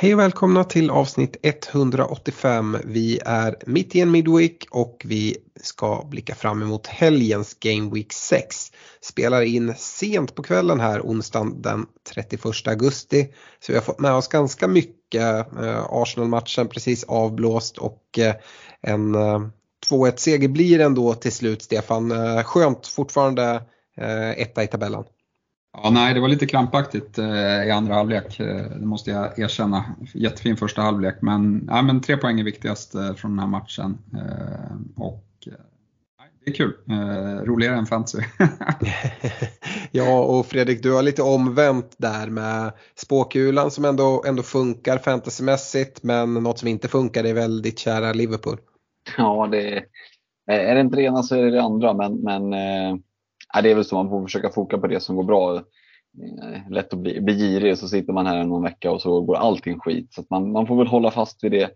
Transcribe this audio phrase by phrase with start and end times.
[0.00, 2.76] Hej och välkomna till avsnitt 185.
[2.84, 8.12] Vi är mitt i en midweek och vi ska blicka fram emot helgens Game Week
[8.12, 8.72] 6.
[9.00, 13.28] Spelar in sent på kvällen här onsdagen den 31 augusti.
[13.60, 15.52] Så vi har fått med oss ganska mycket.
[15.62, 18.34] Eh, Arsenal-matchen precis avblåst och eh,
[18.80, 19.40] en eh,
[19.90, 22.12] 2-1 seger blir det ändå till slut Stefan.
[22.44, 23.62] Skönt fortfarande
[24.36, 25.04] etta i tabellen.
[25.72, 29.84] Ja, nej, det var lite krampaktigt eh, i andra halvlek, eh, det måste jag erkänna.
[30.14, 33.98] Jättefin första halvlek, men, ja, men tre poäng är viktigast eh, från den här matchen.
[34.14, 35.52] Eh, och eh,
[36.44, 38.22] Det är kul, eh, roligare än fantasy.
[39.90, 46.02] ja och Fredrik du har lite omvänt där med spåkulan som ändå, ändå funkar fantasymässigt
[46.02, 48.58] men något som inte funkar är väl ditt kära Liverpool.
[49.16, 49.84] Ja, det
[50.46, 51.94] är, är det inte det ena så är det det andra.
[51.94, 52.96] Men, men eh,
[53.52, 55.56] ja, det är väl så, man får försöka foka på det som går bra.
[55.56, 59.36] Eh, lätt att bli, bli girig så sitter man här någon vecka och så går
[59.36, 60.14] allting skit.
[60.14, 61.70] Så att man, man får väl hålla fast vid det,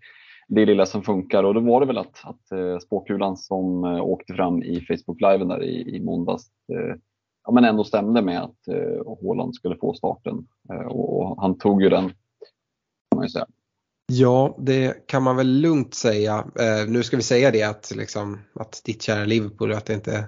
[0.49, 1.45] det lilla som funkar.
[1.45, 5.21] Och då var det väl att, att eh, spåkulan som eh, åkte fram i Facebook
[5.21, 6.51] live där i, i måndags
[7.45, 10.47] ja, men ändå stämde med att eh, Haaland skulle få starten.
[10.89, 13.47] Och, och han tog ju den, kan man ju säga.
[14.07, 16.45] Ja, det kan man väl lugnt säga.
[16.61, 20.25] Eh, nu ska vi säga det att, liksom, att ditt kära Liverpool, att det inte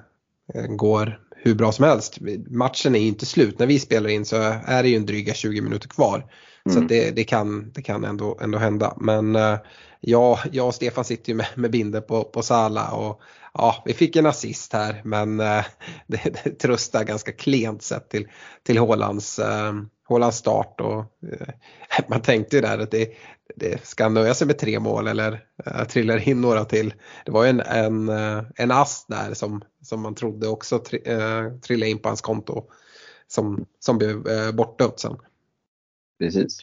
[0.69, 2.19] går hur bra som helst.
[2.51, 3.59] Matchen är ju inte slut.
[3.59, 6.25] När vi spelar in så är det ju en dryga 20 minuter kvar.
[6.65, 6.83] Så Mm.
[6.83, 8.95] att det, det kan, det kan ändå, ändå hända.
[9.01, 9.59] Men eh,
[10.01, 13.21] ja, jag och Stefan sitter ju med, med binder på, på Sala och
[13.55, 15.65] ja, vi fick en assist här men eh,
[16.07, 18.29] det, det tröstar ganska klent sett till,
[18.63, 19.73] till Haalands, eh,
[20.07, 20.81] hålla start.
[20.81, 20.99] Och,
[21.33, 21.49] eh,
[22.09, 23.11] man tänkte ju där att det,
[23.57, 26.95] det ska han nöja sig med tre mål eller eh, trillar in några till.
[27.25, 31.03] Det var ju en, en, eh, en ass där som, som man trodde också tri,
[31.05, 32.71] eh, trillade in på hans konto
[33.27, 35.17] som, som blev eh, bortdömt sen.
[36.19, 36.61] Precis.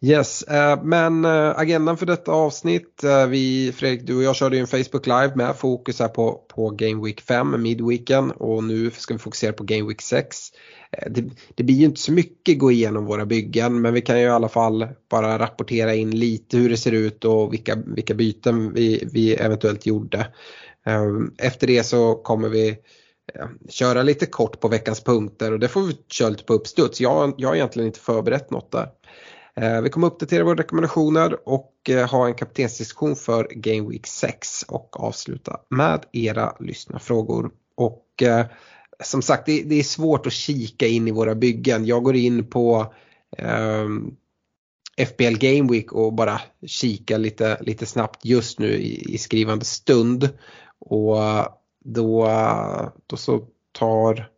[0.00, 4.56] Yes, eh, men eh, agendan för detta avsnitt, eh, vi, Fredrik, du och jag körde
[4.56, 8.90] ju en Facebook Live med fokus här på, på Game Week 5, midweeken och nu
[8.90, 10.36] ska vi fokusera på Game Week 6.
[11.10, 14.26] Det, det blir ju inte så mycket gå igenom våra byggen men vi kan ju
[14.26, 18.72] i alla fall bara rapportera in lite hur det ser ut och vilka, vilka byten
[18.72, 20.26] vi, vi eventuellt gjorde.
[21.38, 22.76] Efter det så kommer vi
[23.68, 27.00] köra lite kort på veckans punkter och det får vi köra lite på uppstuds.
[27.00, 28.88] Jag, jag har egentligen inte förberett något där.
[29.60, 34.62] Eh, vi kommer uppdatera våra rekommendationer och eh, ha en kaptensdiskussion för Game Week 6
[34.68, 37.50] och avsluta med era lyssnarfrågor.
[37.74, 38.46] Och eh,
[39.04, 41.86] som sagt, det, är svårt att kika in i våra byggen.
[41.86, 42.94] Jag går in på
[43.38, 44.10] ehm,
[44.96, 50.28] FBL Game Week och bara kika lite, lite snabbt just nu i, i skrivande stund.
[50.78, 51.16] Och
[51.84, 52.28] då,
[53.06, 54.30] då så tar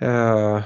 [0.00, 0.60] eh,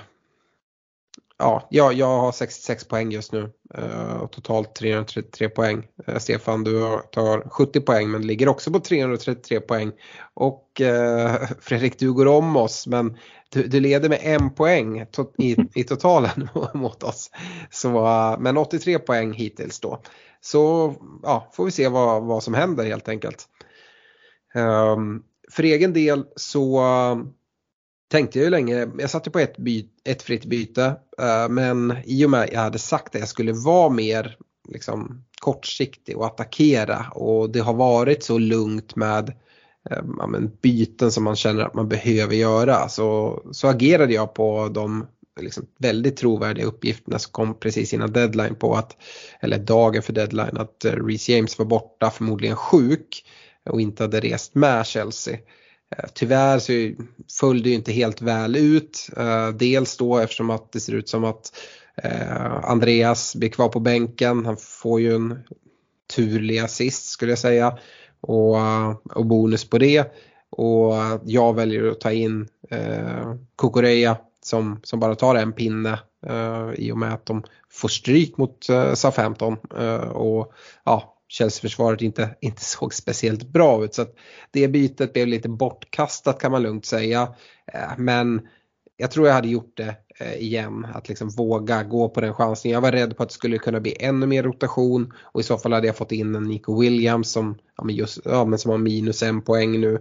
[1.39, 5.87] Ja, jag, jag har 66 poäng just nu eh, och totalt 333 poäng.
[6.07, 9.93] Eh, Stefan, du har- tar 70 poäng men ligger också på 333 poäng.
[10.35, 13.17] Och eh, Fredrik, du går om oss men
[13.51, 17.31] du, du leder med en poäng to i, i totalen mot oss.
[17.71, 20.03] Så, eh, men 83 poäng hittills då.
[20.41, 23.47] Så ja, får vi se vad, vad som händer helt enkelt.
[24.55, 25.23] Um,
[25.53, 26.81] för egen del så
[28.09, 32.25] tänkte jag ju länge, jag satte på ett, by, ett fritt byte eh, men i
[32.25, 34.37] och med att jag hade sagt att jag skulle vara mer
[34.69, 39.29] liksom, kortsiktig och attackera och det har varit så lugnt med
[39.91, 44.35] eh, ja, men byten som man känner att man behöver göra så, så agerade jag
[44.35, 45.07] på de
[45.41, 48.97] liksom, väldigt trovärdiga uppgifterna som kom precis innan deadline på att,
[49.41, 53.25] eller dagen för deadline, att eh, Reece James var borta, förmodligen sjuk
[53.71, 55.39] och inte hade rest med Chelsea.
[55.97, 57.03] Eh, tyvärr så
[57.41, 59.09] föll det ju inte helt väl ut.
[59.17, 61.53] Eh, dels då eftersom att det ser ut som att
[62.03, 64.47] eh, Andreas blir kvar på bänken.
[64.47, 65.39] Han får ju en
[66.17, 67.79] turlig assist skulle jag säga.
[68.21, 68.57] Och,
[69.17, 70.13] och bonus på det.
[70.51, 70.95] Och
[71.25, 76.93] jag väljer att ta in eh, Kukureya som, som bara tar en pinne eh, i
[76.93, 79.57] och med att de får stryk mot eh, Southampton.
[79.79, 80.53] Eh, och
[80.85, 83.95] ja, Chelsea-försvaret inte, inte såg speciellt bra ut.
[83.95, 84.15] Så att
[84.51, 87.35] det bytet blev lite bortkastat kan man lugnt säga.
[87.73, 88.49] Eh, men
[88.97, 92.71] jag tror jag hade gjort det eh, igen, att liksom våga gå på den chansen.
[92.71, 95.59] Jag var rädd på att det skulle kunna bli ännu mer rotation och i så
[95.59, 98.71] fall hade jag fått in en Nico Williams som, ja, men just, ja, men som
[98.71, 99.99] har minus en poäng nu.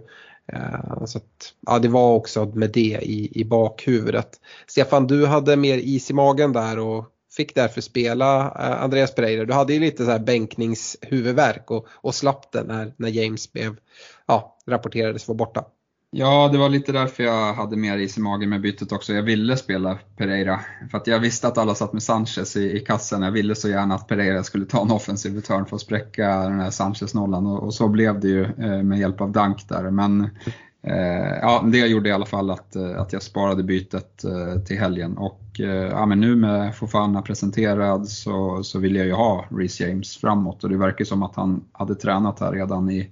[0.52, 4.30] Eh, så att, ja, det var också med det i, i bakhuvudet.
[4.66, 7.04] Stefan, du hade mer is i magen där och
[7.38, 9.44] fick därför spela eh, Andreas Pereira.
[9.44, 13.76] Du hade ju lite så här bänkningshuvudvärk och, och slapp det när, när James blev,
[14.26, 15.64] ja, rapporterades vara borta.
[16.10, 19.12] Ja, det var lite därför jag hade mer is i magen med bytet också.
[19.12, 20.60] Jag ville spela Pereira.
[20.90, 23.22] För att jag visste att alla satt med Sanchez i, i kassen.
[23.22, 26.60] Jag ville så gärna att Pereira skulle ta en offensiv return för att spräcka den
[26.60, 27.46] här Sanchez-nollan.
[27.46, 29.90] Och, och, så blev det ju eh, med hjälp av Dank där.
[29.90, 30.30] Men
[31.42, 35.18] ja, det gjorde i alla fall att, eh, att jag sparade bytet eh, till helgen.
[35.18, 39.80] Och eh, ja, men nu med Fofana presenterad så, så vill jag ju ha Reece
[39.80, 40.64] James framåt.
[40.64, 43.10] Och det verkar som att han hade tränat här redan i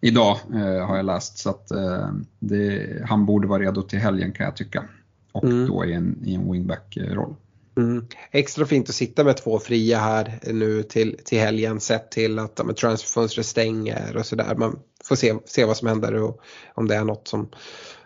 [0.00, 1.38] idag eh, har jag läst.
[1.38, 2.08] Så att, eh,
[2.38, 4.84] det, han borde vara redo till helgen kan jag tycka.
[5.32, 5.66] Och mm.
[5.66, 7.34] då i en, i en wingback-roll.
[7.76, 8.06] Mm.
[8.30, 12.60] Extra fint att sitta med två fria här nu till, till helgen sett till att
[12.66, 14.54] ja, transferfönstret stänger och sådär.
[14.54, 14.78] Man
[15.12, 16.40] får se, se vad som händer och
[16.74, 17.48] om det är något som,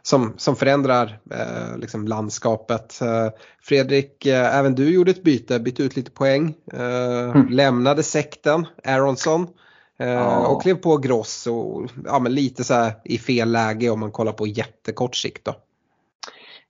[0.03, 3.01] som, som förändrar eh, liksom landskapet.
[3.01, 3.29] Eh,
[3.63, 7.49] Fredrik, eh, även du gjorde ett byte, bytte ut lite poäng, eh, mm.
[7.49, 9.47] lämnade sekten, Aronsson.
[9.99, 10.47] Eh, ja.
[10.47, 14.13] Och klev på Gross och ja, men lite så här i fel läge om man
[14.13, 15.55] kollar på jättekort sikt då.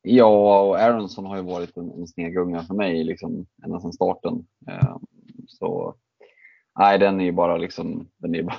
[0.03, 4.47] Ja, och Aronsson har ju varit en, en snegunga för mig liksom, ända sedan starten.
[4.69, 4.97] Eh,
[5.49, 5.94] så
[6.79, 8.56] nej, den är ju bara liksom, den är bara,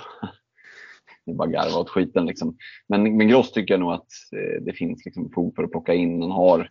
[1.28, 2.58] det är bara garva åt skiten liksom.
[2.88, 5.94] Men, men Gross tycker jag nog att eh, det finns liksom fog för att plocka
[5.94, 6.22] in.
[6.22, 6.68] Han har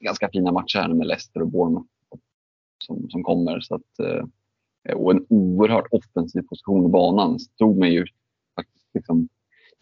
[0.00, 1.88] ganska fina matcher här med Leicester och Bournemouth
[2.84, 3.60] som, som kommer.
[3.60, 7.32] Så att, eh, och en oerhört offensiv position i banan.
[7.32, 8.06] Det tog mig ju
[8.56, 9.28] faktiskt liksom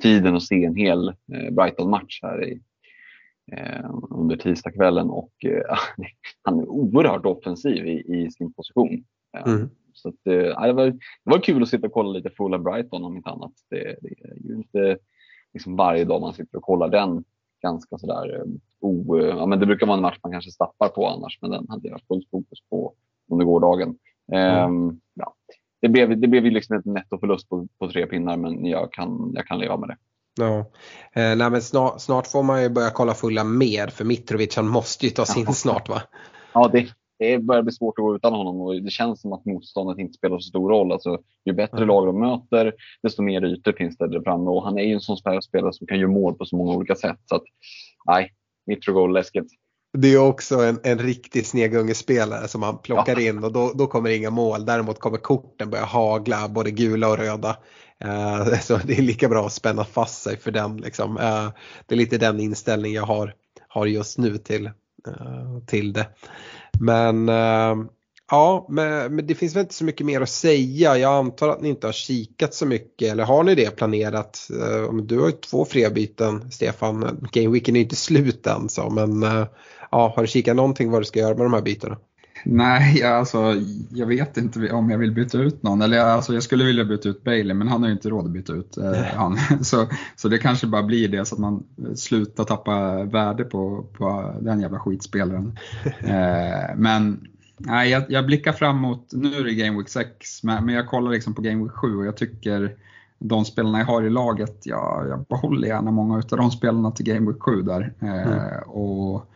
[0.02, 2.60] tiden att se en hel eh, Brighton-match här i,
[3.52, 5.78] eh, under tisdagskvällen och eh,
[6.42, 9.04] han är oerhört offensiv i, i sin position.
[9.46, 9.70] Mm.
[10.02, 13.04] Så att, eh, det, var, det var kul att sitta och kolla lite fulla Brighton
[13.04, 13.52] om inte annat.
[13.70, 14.98] Det, det är ju inte
[15.52, 17.24] liksom varje dag man sitter och kollar den
[17.62, 18.44] ganska sådär
[18.80, 21.66] o, ja, men det brukar vara en match man kanske stappar på annars men den
[21.68, 22.94] hade jag fullt fokus på
[23.30, 23.96] under gårdagen.
[24.32, 25.00] Mm.
[25.14, 25.34] ja.
[25.80, 29.46] Det blev, det blev liksom en nettoförlust på, på tre pinnar men jag kan, jag
[29.46, 29.96] kan leva med det.
[30.40, 30.58] Ja.
[31.12, 34.68] Eh, nej, men snart, snart, får man ju börja kolla fulla mer för Mitrovic han
[34.68, 35.52] måste ju ta sin ja.
[35.52, 36.02] snart va?
[36.54, 39.44] Ja det, det börjar bli svårt att gå utan honom och det känns som att
[39.44, 40.92] motståndet inte spelar så stor roll.
[40.92, 41.88] Alltså, ju bättre mm.
[41.88, 42.72] lag de möter
[43.02, 45.86] desto mer ytor finns det där framme och han är ju en sån spelare som
[45.86, 47.18] kan göra mål på så många olika sätt.
[47.24, 47.42] Så att,
[48.06, 48.32] nej,
[48.66, 49.48] Mitrogol läskigt.
[49.98, 53.28] Det är också en, en riktig snegungespelare som man plockar ja.
[53.28, 54.64] in och då, då kommer inga mål.
[54.64, 57.56] Däremot kommer korten börja hagla, både gula och röda.
[58.04, 60.76] Uh, så det är lika bra att spänna fast sig för den.
[60.76, 61.16] Liksom.
[61.16, 61.50] Uh,
[61.86, 63.34] det är lite den inställning jag har,
[63.68, 66.06] har just nu till, uh, till det.
[66.80, 67.90] Men eh,
[68.30, 70.96] Ja, men, men, det finns väl inte så mycket mer att säga.
[70.96, 74.48] Jag antar att ni inte har kikat så mycket eller har ni det planerat?
[74.50, 77.28] Eh, du har ju två fria byten Stefan.
[77.32, 79.46] Gameweeken är ju inte slut än så men eh,
[79.90, 81.98] ja, har du kikat någonting vad du ska göra med de här bytena?
[82.44, 83.54] Nej, alltså,
[83.90, 85.82] jag vet inte om jag vill byta ut någon.
[85.82, 88.30] Eller alltså, jag skulle vilja byta ut Bailey men han har ju inte råd att
[88.30, 89.38] byta ut eh, han.
[89.64, 91.64] Så, så det kanske bara blir det så att man
[91.94, 95.58] slutar tappa värde på, på den jävla skitspelaren.
[96.00, 97.28] Eh, men
[97.58, 100.88] nej, jag, jag, blickar fram mot, nu är det Game Week 6, men, men jag
[100.88, 102.76] kollar liksom på Game Week 7 och jag tycker
[103.18, 107.06] de spelarna jag har i laget, ja, jag behåller gärna många av de spelarna till
[107.06, 107.92] Game Week 7 där.
[108.00, 108.62] Eh, mm.
[108.68, 109.29] och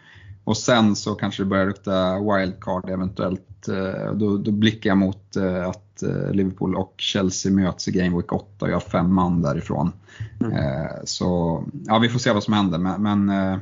[0.45, 3.69] och sen så kanske det börjar lukta wildcard eventuellt.
[3.69, 8.17] Eh, då, då blickar jag mot eh, att eh, Liverpool och Chelsea möts i Game
[8.17, 9.93] Week 8 och jag har fem man därifrån.
[10.41, 10.57] Mm.
[11.05, 12.79] Så ja, vi får se vad som händer.
[12.79, 13.61] Men, men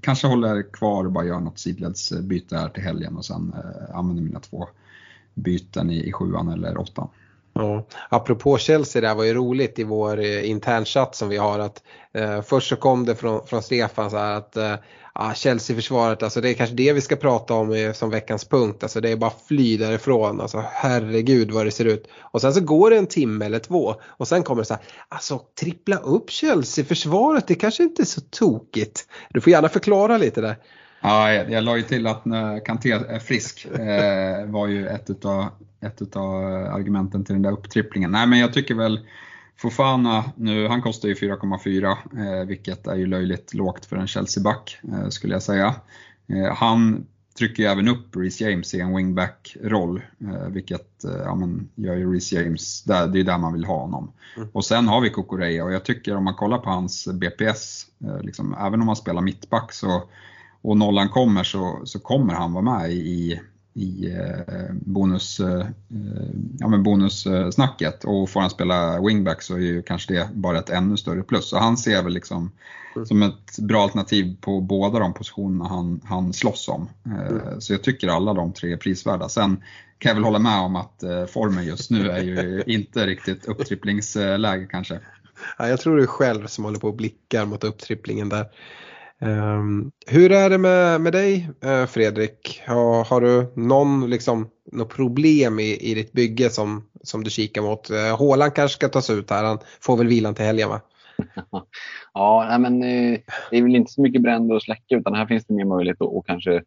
[0.00, 3.54] kanske håller kvar och bara gör något sidledsbyte här till helgen och sen
[3.94, 4.68] använder mina två
[5.34, 7.08] byten i, i sjuan eller åttan.
[7.54, 7.86] Ja.
[8.08, 11.82] Apropå Chelsea, det här var ju roligt i vår internchatt som vi har att
[12.12, 14.56] eh, först så kom det från, från Stefan så här att
[15.14, 18.82] ah, Chelsea-försvaret, alltså det är kanske det vi ska prata om som veckans punkt.
[18.82, 20.40] Alltså det är bara fly därifrån.
[20.40, 22.08] Alltså herregud vad det ser ut.
[22.20, 24.82] Och sen så går det en timme eller två och sen kommer det så här,
[25.08, 29.08] alltså trippla upp Chelsea-försvaret, det kanske inte är så tokigt.
[29.30, 30.56] Du får gärna förklara lite där.
[31.06, 35.10] Ja, jag, jag la ju till att eh, Kanté är frisk eh, var ju ett
[35.10, 35.46] utav,
[35.80, 38.10] ett utav eh, argumenten till den där upptripplingen.
[38.10, 39.00] Nej men jag tycker väl
[39.56, 44.78] Fofana nu, han kostar ju 4,4 eh, vilket är ju löjligt lågt för en Chelsea-back
[44.92, 45.74] eh, skulle jag säga.
[46.26, 47.06] Eh, han
[47.38, 50.02] trycker ju även upp Reece James i en wingback-roll,
[50.50, 54.12] vilket ja, men, gör ju Reece James, där, det är där man vill ha honom.
[54.36, 54.48] Mm.
[54.52, 57.86] Och sen har vi Kukureya och jag tycker om man kollar på hans BPS,
[58.20, 60.02] liksom, även om han spelar mittback så,
[60.62, 63.40] och nollan kommer så, så kommer han vara med i
[63.74, 65.66] i eh, bonus, eh,
[66.58, 70.70] ja, men bonussnacket och får han spela wingback så är ju kanske det bara ett
[70.70, 71.48] ännu större plus.
[71.48, 72.52] Så han ser väl liksom
[72.96, 73.06] mm.
[73.06, 76.88] som ett bra alternativ på båda de positionerna han, han slåss om.
[77.06, 77.60] Mm.
[77.60, 79.28] Så jag tycker alla de tre är prisvärda.
[79.28, 79.62] Sen
[79.98, 84.66] kan jag väl hålla med om att formen just nu är ju inte riktigt upptripplingsläge
[84.70, 85.00] kanske.
[85.58, 88.46] Ja, jag tror det är själv som håller på och blickar mot upptripplingen där.
[89.24, 92.62] Um, hur är det med, med dig uh, Fredrik?
[92.66, 97.62] Har, har du någon, liksom, något problem i, i ditt bygge som, som du kikar
[97.62, 97.90] mot?
[97.90, 100.80] Uh, Håland kanske ska tas ut här, han får väl vilan till helgen va?
[102.14, 103.18] ja, nej, men uh,
[103.50, 106.00] det är väl inte så mycket bränder att släcka utan här finns det mer möjlighet
[106.00, 106.62] att och kanske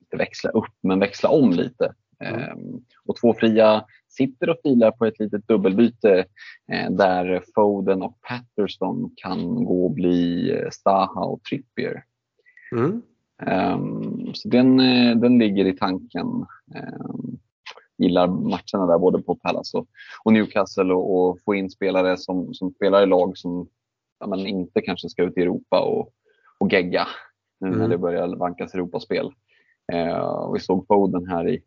[0.00, 1.94] inte växla upp men växla om lite.
[2.24, 2.50] Mm.
[2.52, 6.24] Um, och två fria sitter och filar på ett litet dubbelbyte
[6.72, 12.04] eh, där Foden och Patterson kan gå och bli eh, Staha och Trippier.
[12.72, 13.02] Mm.
[13.46, 16.26] Um, så den, eh, den ligger i tanken.
[16.26, 17.38] Um,
[17.98, 19.86] gillar matcherna där både på Palace och,
[20.24, 23.68] och Newcastle och, och, få in spelare som, som spelar i lag som
[24.20, 26.12] ja, men inte kanske ska ut i Europa och,
[26.58, 27.06] och gegga
[27.60, 27.78] nu mm.
[27.78, 29.26] när det börjar vankas Europaspel.
[29.92, 31.62] Uh, vi såg Foden här i,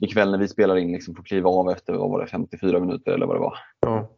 [0.00, 3.12] ikväll när vi spelar in liksom får kliva av efter vad var det, 54 minuter
[3.12, 3.54] eller vad det var.
[3.80, 4.08] Ja.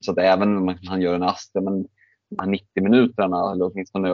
[0.00, 1.86] Så att även om han gör en ast, men
[2.30, 4.08] de här 90 minuterna eller åtminstone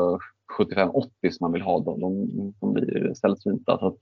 [0.59, 3.79] 75-80 som man vill ha, de, de, de blir sällsynta.
[3.79, 3.97] Så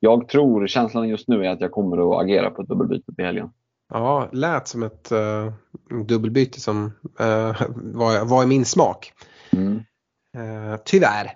[0.00, 3.24] jag tror, känslan just nu är att jag kommer att agera på ett dubbelbyte till
[3.24, 3.50] helgen.
[3.88, 5.52] Ja, lät som ett uh,
[6.04, 6.84] dubbelbyte som
[7.20, 9.12] uh, var, var i min smak.
[9.52, 9.74] Mm.
[10.36, 11.30] Uh, tyvärr.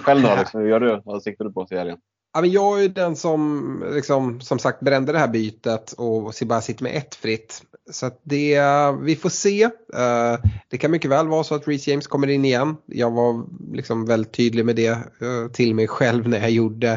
[0.00, 1.02] Själv då, liksom, hur gör du?
[1.04, 1.98] Vad siktar du på till helgen?
[2.34, 6.34] Ja, men jag är ju den som liksom, som sagt brände det här bytet och
[6.46, 7.62] bara sitter med ett fritt.
[7.90, 8.60] Så det,
[9.02, 9.62] vi får se.
[9.94, 12.76] Eh, det kan mycket väl vara så att Reece James kommer in igen.
[12.86, 16.90] Jag var liksom väldigt tydlig med det eh, till mig själv när jag gjorde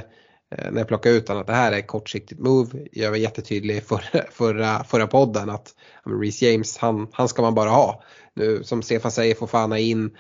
[0.56, 2.88] eh, när jag plockade ut honom att det här är ett kortsiktigt move.
[2.92, 5.76] Jag var jättetydlig förra, förra, förra podden att
[6.22, 8.04] Reece James han, han ska man bara ha.
[8.34, 10.18] Nu som Stefan säger får Fana in.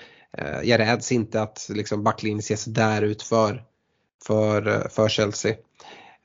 [0.63, 3.63] Jag räds inte att liksom, backlinjen ser sådär ut för
[4.27, 5.55] för, för Chelsea.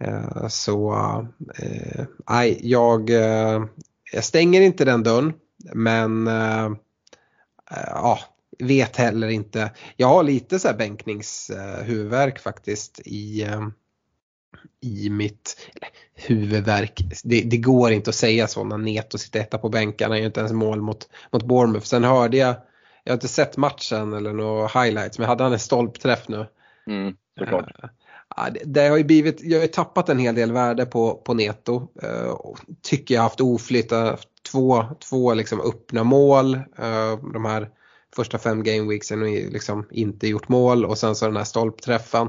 [0.01, 0.93] Eh, så
[1.59, 3.65] eh, nej, jag, eh,
[4.13, 5.33] jag stänger inte den dörren
[5.75, 6.65] men eh,
[7.71, 8.19] eh, ja,
[8.59, 9.71] vet heller inte.
[9.97, 13.69] Jag har lite så här bänkningshuvudvärk faktiskt i, eh,
[14.81, 15.71] i mitt
[16.15, 17.03] huvudvärk.
[17.25, 20.41] Det, det, går inte att säga så när Neto sitter etta på bänkarna, gör inte
[20.41, 21.87] ens mål mot, mot Bournemouth.
[21.87, 22.55] Sen hörde jag,
[23.05, 26.47] jag har inte sett matchen eller några highlights, men hade han en stolpträff nu?
[26.87, 27.73] Mm såklart.
[28.37, 31.35] Ja, det har ju blivit, jag har ju tappat en hel del värde på, på
[31.35, 31.89] Neto.
[32.03, 32.37] Uh,
[32.83, 34.15] tycker jag har haft oflyt, eh,
[34.53, 36.55] två, två liksom öppna mål.
[36.55, 37.69] Uh, de här
[38.17, 42.29] första fem gameweeksen och liksom inte gjort mål och sen så den här stolpträffen.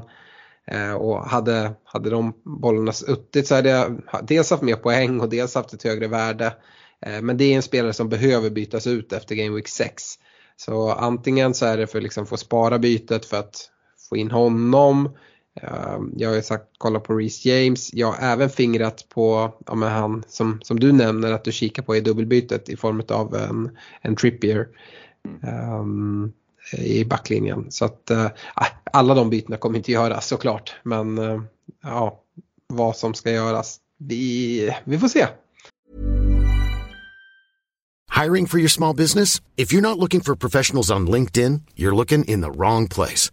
[0.98, 5.54] och hade, hade de bollarna suttit så hade jag dels haft mer poäng och dels
[5.54, 6.54] haft ett högre värde.
[7.22, 10.02] men det är en spelare som behöver bytas ut efter Game Week 6.
[10.56, 13.71] Så antingen så är det för att liksom få spara bytet för att
[14.12, 15.08] få in honom.
[15.62, 17.94] Eh, jag har ju sagt kolla på Reece James.
[17.94, 21.82] Jag har även fingrat på ja, men han som, som du nämner att du kikar
[21.82, 24.68] på i dubbelbytet i form av en, en Trippier
[25.80, 26.32] um,
[26.78, 27.66] i backlinjen.
[27.70, 28.26] Så att uh,
[28.92, 30.74] alla de bytena kommer inte göras såklart.
[30.82, 31.42] Men uh,
[31.82, 32.20] ja,
[32.66, 35.26] vad som ska göras, vi, vi får se.
[38.22, 39.40] Hiring for your small business?
[39.56, 43.32] If you're not looking for professionals on LinkedIn, you're looking in the wrong place.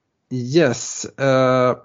[0.31, 1.77] Yes, uh,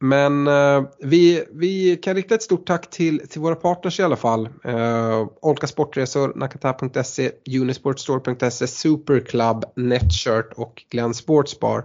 [0.00, 4.16] men uh, vi, vi kan rikta ett stort tack till, till våra partners i alla
[4.16, 4.48] fall.
[4.66, 7.30] Uh, Olka Sportresor, Nakata.se,
[7.60, 11.84] Unisportstore.se, Superclub, Netshirt och Glenn Sportsbar.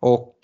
[0.00, 0.38] Och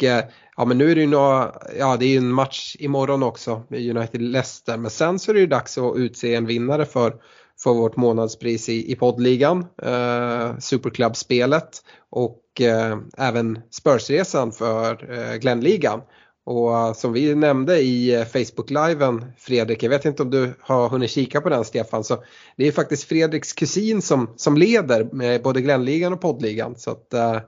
[0.57, 3.63] ja men nu är det ju några, ja det är ju en match imorgon också
[3.69, 7.15] med United-Leicester men sen så är det ju dags att utse en vinnare för
[7.63, 16.01] för vårt månadspris i, i poddligan, eh, Superclub-spelet och eh, även Spursresan för eh, Glenligan.
[16.45, 20.89] Och uh, som vi nämnde i uh, Facebook-liven Fredrik, jag vet inte om du har
[20.89, 22.25] hunnit kika på den Stefan, så
[22.57, 26.77] det är faktiskt Fredriks kusin som, som leder med både Glenligan och poddligan.
[26.77, 27.41] Så att, uh,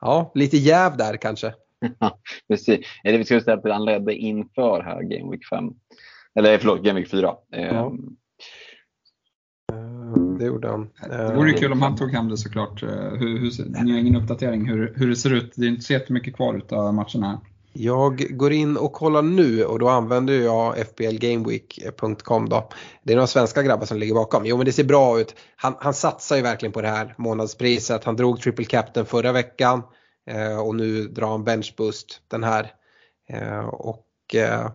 [0.00, 1.54] ja, lite jäv där kanske.
[1.98, 2.86] Ja, precis.
[3.04, 5.64] Eller vi skulle säga att han ledde inför här Game Week 5.
[6.34, 7.34] Eller förlåt, Game Week 4.
[7.52, 7.86] Eh, Ja.
[7.86, 7.92] Eh,
[10.38, 10.88] Det gjorde han.
[11.00, 12.82] Det vore Eh, kul om han tog hem det såklart.
[12.82, 15.52] Eh, Hur, hur, ni har ingen uppdatering hur, hur det ser ut.
[15.56, 17.40] Det är inte så jättemycket kvar av matcherna.
[17.72, 22.68] Jag går in och kollar nu och då använder jag fplgameweek.com då.
[23.02, 24.46] Det är några svenska grabbar som ligger bakom.
[24.46, 25.34] Jo men det ser bra ut.
[25.56, 28.04] Han, han satsar ju verkligen på det här månadspriset.
[28.04, 29.82] Han drog triple captain förra veckan
[30.26, 32.72] eh, och nu drar han bench boost den här.
[33.28, 34.70] Eh, och eh,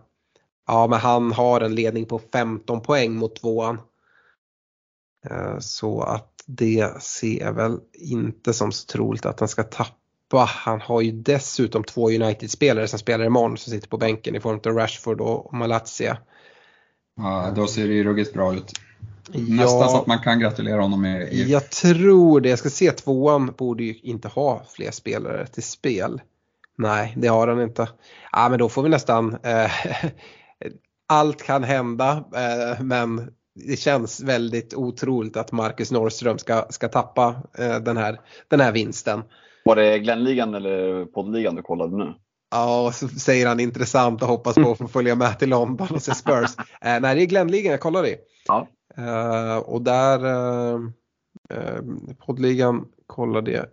[0.66, 3.78] ja men han har en ledning på 15 poäng mot tvåan.
[5.30, 10.44] Eh, så att det ser jag väl inte som så troligt att han ska tappa.
[10.48, 14.60] Han har ju dessutom två United-spelare som spelar imorgon som sitter på bänken i form
[14.66, 16.18] av Rashford och Malatsia.
[17.16, 18.72] Ja, då ser det ju ruggigt bra ut.
[19.32, 19.40] Ja.
[19.40, 22.48] Nästan så att man kan gratulera honom i, i Jag tror det.
[22.48, 26.20] Jag ska se tvåan borde ju inte ha fler spelare till spel.
[26.78, 27.88] Nej, det har han inte.
[28.32, 29.70] Ja, men då får vi nästan eh,
[31.06, 37.42] allt kan hända eh, men det känns väldigt otroligt att Marcus Norrström ska, ska tappa
[37.58, 39.22] eh, den, här, den här vinsten.
[39.64, 42.14] Var det Glenligan eller poddligan du kollade nu?
[42.50, 45.88] Ja, och så säger han intressant och hoppas på att få följa med till London
[45.90, 46.50] och se Spurs.
[46.80, 48.16] eh, nej, det är Glenligan jag kollar i.
[48.46, 48.68] Ja.
[48.96, 50.80] Eh, och där, eh,
[51.50, 51.82] eh,
[52.26, 53.66] poddligan kollade jag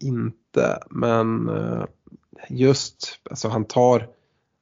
[0.00, 1.84] inte, men eh,
[2.48, 4.08] just, alltså han tar,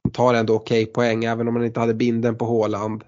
[0.03, 3.03] han tar ändå okej poäng även om han inte hade binden på Håland.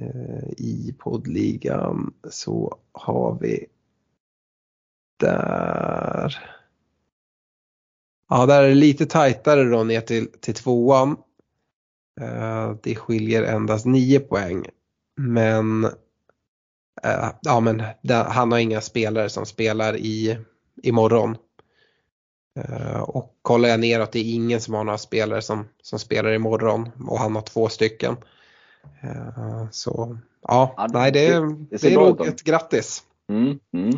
[0.00, 3.66] Eh, I poddligan så har vi
[5.18, 6.38] där.
[8.28, 11.16] Ja, där är det lite tajtare då ner till, till tvåan.
[12.20, 14.66] Eh, det skiljer endast 9 poäng.
[15.16, 15.84] Men,
[17.02, 20.38] eh, ja, men han har inga spelare som spelar i
[20.82, 21.36] imorgon.
[22.58, 26.32] Eh, och kollar jag neråt, det är ingen som har några spelare som, som spelar
[26.32, 28.16] imorgon och han har två stycken.
[29.00, 33.02] Eh, så ja, nej det, det- det, är nog ett grattis.
[33.28, 33.90] Mm, mm.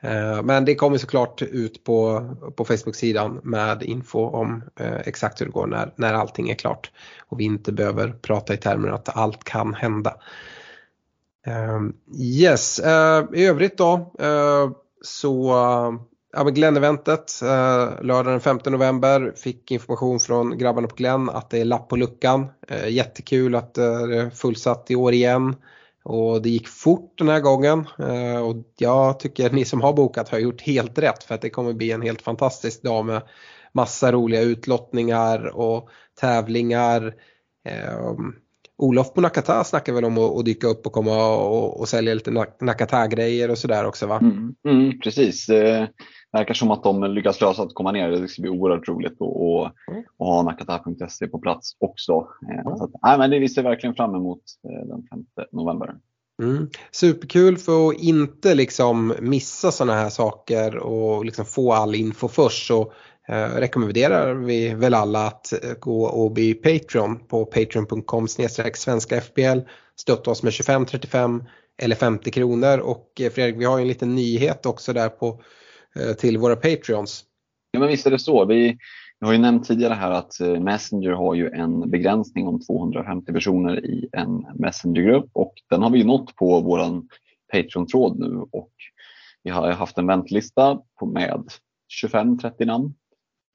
[0.00, 5.46] Eh, Men det kommer såklart ut på, på Facebook-sidan med info om eh, exakt hur
[5.46, 6.90] det går när, när allting är klart.
[7.28, 10.14] Och vi inte behöver prata i termer att allt kan hända.
[11.46, 11.80] Eh,
[12.20, 14.70] yes, eh, i övrigt då eh,
[15.02, 15.54] så
[16.34, 21.50] ja, men Glenn-eventet eh, lördag den 5 november fick information från grabbarna på Glenn att
[21.50, 22.46] det är lapp på luckan.
[22.68, 25.56] Eh, jättekul att eh, det är fullsatt i år igen.
[26.04, 30.28] Och det gick fort den här gången eh, och jag tycker ni som har bokat
[30.28, 33.22] har gjort helt rätt för att det kommer bli en helt fantastisk dag med
[33.72, 35.88] massa roliga utlottningar och
[36.20, 37.14] tävlingar.
[37.68, 38.14] Eh,
[38.76, 42.14] Olof på Nakata snackar väl om att, att dyka upp och komma och, och sälja
[42.14, 44.18] lite Nakata-grejer och sådär också va?
[44.18, 45.48] Mm, mm, precis.
[45.48, 45.86] Eh,
[46.34, 48.10] Verkar som att de lyckas lösa att komma ner.
[48.10, 50.04] Det ska bli oerhört roligt att Mm.
[50.18, 52.12] ha nakata.se på plats också.
[52.12, 55.94] Eh, Så att, nej, men det vi ser verkligen fram emot eh, den 5 november.
[56.42, 56.68] Mm.
[56.92, 62.66] Superkul för att inte liksom missa sådana här saker och liksom få all info först
[62.66, 62.92] så
[63.28, 68.28] eh, rekommenderar vi väl alla att gå och bli Patreon på patreon.com
[68.74, 69.60] svenska FBL.
[69.96, 71.44] Stötta oss med 25, 35
[71.82, 75.40] eller 50 kronor och Fredrik vi har ju en liten nyhet också där på
[76.00, 77.24] Eh, till våra Patreons.
[77.70, 78.44] Ja, men visst är det så.
[78.44, 78.78] Vi,
[79.20, 83.32] vi har ju nämnt tidigare här att eh, Messenger har ju en begränsning om 250
[83.32, 87.08] personer i en Messengergrupp och den har vi ju nått på våran
[87.52, 88.72] Patreon-tråd nu och
[89.42, 90.80] vi har haft en väntlista
[91.14, 91.50] med
[92.02, 92.94] 25-30 namn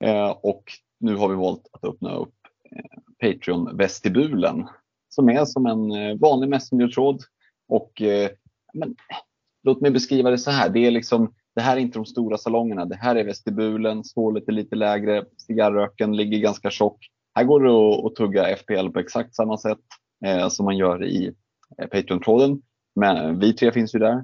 [0.04, 0.64] eh, och
[1.00, 2.36] nu har vi valt att öppna upp
[2.76, 4.68] eh, Patreon-vestibulen
[5.10, 7.22] som är som en vanlig Messenger-tråd
[7.68, 8.30] och eh,
[8.74, 8.96] men,
[9.64, 10.70] låt mig beskriva det så här.
[10.70, 12.86] Det är liksom det här är inte de stora salongerna.
[12.86, 17.08] Det här är vestibulen, stålet är lite lägre, cigarröken ligger ganska tjock.
[17.36, 19.80] Här går det att, tugga FPL på exakt samma sätt
[20.26, 21.34] eh, som man gör i
[21.78, 22.62] eh, Patreon-tråden.
[22.96, 24.24] Men vi tre finns ju där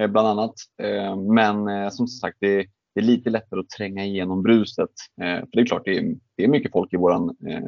[0.00, 0.54] eh, bland annat.
[0.82, 4.90] Eh, men eh, som sagt, det, det är lite lättare att tränga igenom bruset.
[5.20, 7.60] Eh, för det är klart, det är, det är mycket folk i vår eh,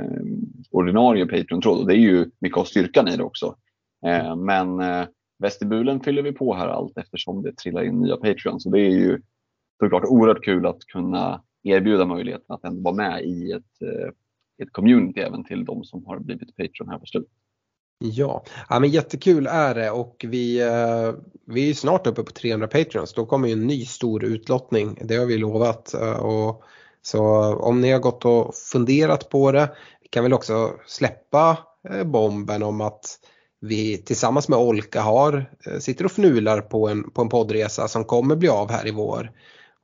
[0.70, 3.54] ordinarie Patreon-tråd och det är ju mycket av styrkan i det också.
[4.07, 5.07] Eh, men eh,
[5.38, 8.62] vestibulen fyller vi på här allt eftersom det trillar in nya Patreons.
[8.62, 9.20] Så det är ju
[9.83, 14.09] såklart oerhört kul att kunna erbjuda möjligheten att ändå vara med i ett, eh,
[14.62, 17.33] ett community även till de som har blivit Patreon här på slutet.
[17.98, 18.44] Ja.
[18.68, 21.14] ja, men jättekul är det och vi, eh,
[21.46, 23.14] vi är snart uppe på 300 Patreons.
[23.14, 24.98] Då kommer ju en ny stor utlottning.
[25.05, 25.94] Det har vi lovat.
[25.94, 26.62] Eh, och
[27.03, 29.70] så om ni har gått och funderat på det.
[30.03, 31.59] Vi kan väl också släppa
[31.90, 33.18] eh, bomben om att
[33.61, 38.05] vi tillsammans med Olka har, eh, sitter och fnular på en, på en poddresa som
[38.05, 39.31] kommer bli av här i vår.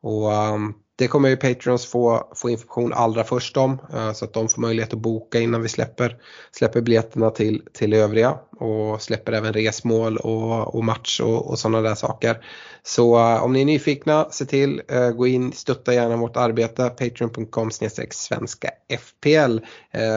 [0.02, 4.32] Och um, det kommer ju Patreons få, få information allra först om eh, så att
[4.32, 6.16] de får möjlighet att boka innan vi släpper,
[6.52, 11.80] släpper biljetterna till, till övriga och släpper även resmål och, och match och, och sådana
[11.80, 12.44] där saker.
[12.82, 16.88] Så eh, om ni är nyfikna, se till, eh, gå in, stötta gärna vårt arbete,
[16.88, 17.70] patreon.com
[18.10, 19.58] svenska FPL.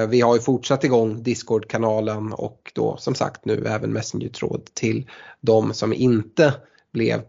[0.10, 5.10] Vi har ju fortsatt igång Discord-kanalen och då som sagt nu även Messenger-tråd till
[5.42, 6.54] de som inte
[6.94, 7.22] blev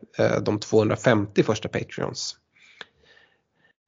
[0.43, 2.37] de 250 första Patreons.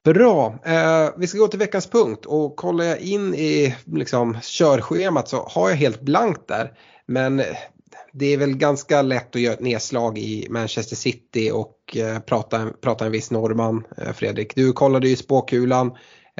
[0.05, 5.29] Bra, eh, vi ska gå till veckans punkt och kollar jag in i liksom, körschemat
[5.29, 6.73] så har jag helt blankt där.
[7.07, 7.43] Men
[8.13, 12.71] det är väl ganska lätt att göra ett nedslag i Manchester City och eh, prata,
[12.81, 13.85] prata en viss norrman.
[13.97, 15.93] Eh, Fredrik, du kollade ju spåkulan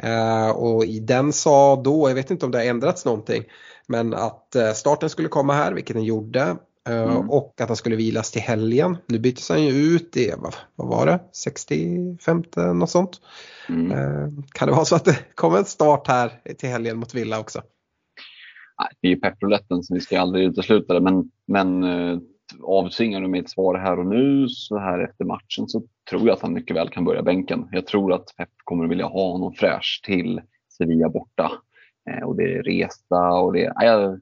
[0.03, 3.43] eh, och i den sa då, jag vet inte om det har ändrats någonting,
[3.87, 6.55] men att eh, starten skulle komma här, vilket den gjorde.
[6.89, 7.29] Eh, mm.
[7.29, 8.97] Och att han skulle vilas till helgen.
[9.05, 13.21] Nu byttes han ju ut i, vad, vad var det, 65 något sånt.
[13.69, 13.91] Mm.
[13.91, 17.39] Eh, kan det vara så att det kommer en start här till helgen mot Villa
[17.39, 17.61] också?
[19.01, 22.19] Det är ju pepproletten så vi ska aldrig utesluta det men, men eh,
[22.63, 26.35] avtvingar du med ett svar här och nu så här efter matchen så tror jag
[26.35, 27.67] att han mycket väl kan börja bänken.
[27.71, 30.41] Jag tror att Pep kommer vilja ha honom fräsch till
[30.77, 31.51] Sevilla borta.
[32.25, 34.19] och det är resa och det är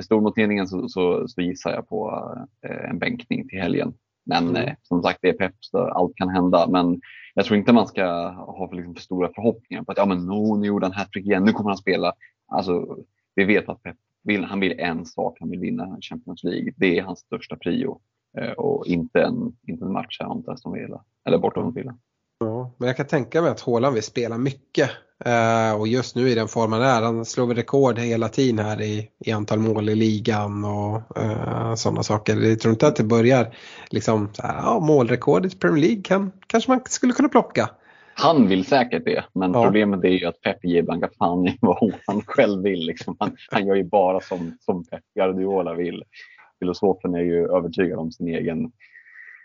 [0.00, 2.22] för stornoteringen så, så, så, gissar jag på
[2.66, 3.94] eh, en bänkning till helgen.
[4.24, 4.68] Men mm.
[4.68, 6.68] eh, som sagt, det är pepp så allt kan hända.
[6.70, 7.00] Men
[7.34, 10.26] jag tror inte man ska ha för, liksom, för stora förhoppningar på att ja, men
[10.26, 12.12] no, nu gjorde han hattrick igen, nu kommer han spela.
[12.48, 12.98] Alltså,
[13.34, 16.72] vi vet att Pep vill, han vill en sak, han vill vinna Champions League.
[16.76, 18.00] Det är hans största prio
[18.38, 21.98] eh, och inte en, inte en match här mot Aston Villa, eller bortom Villa.
[22.40, 24.90] Ja, men jag kan tänka mig att Haaland vill spela mycket
[25.26, 27.02] uh, och just nu i den form han är.
[27.02, 31.74] Han slår väl rekord hela tiden här i, i antal mål i ligan och uh,
[31.74, 32.36] sådana saker.
[32.36, 33.54] Jag tror inte att det börjar
[33.90, 37.70] liksom så här, ja, målrekordet i Premier League kan, kanske man skulle kunna plocka.
[38.14, 39.64] Han vill säkert det, men ja.
[39.64, 42.86] problemet är ju att Pep ger blanka fan i vad han själv vill.
[42.86, 43.16] Liksom.
[43.18, 46.02] Han, han gör ju bara som, som Pep Guardiola vill.
[46.58, 48.72] Filosofen är ju övertygad om sin egen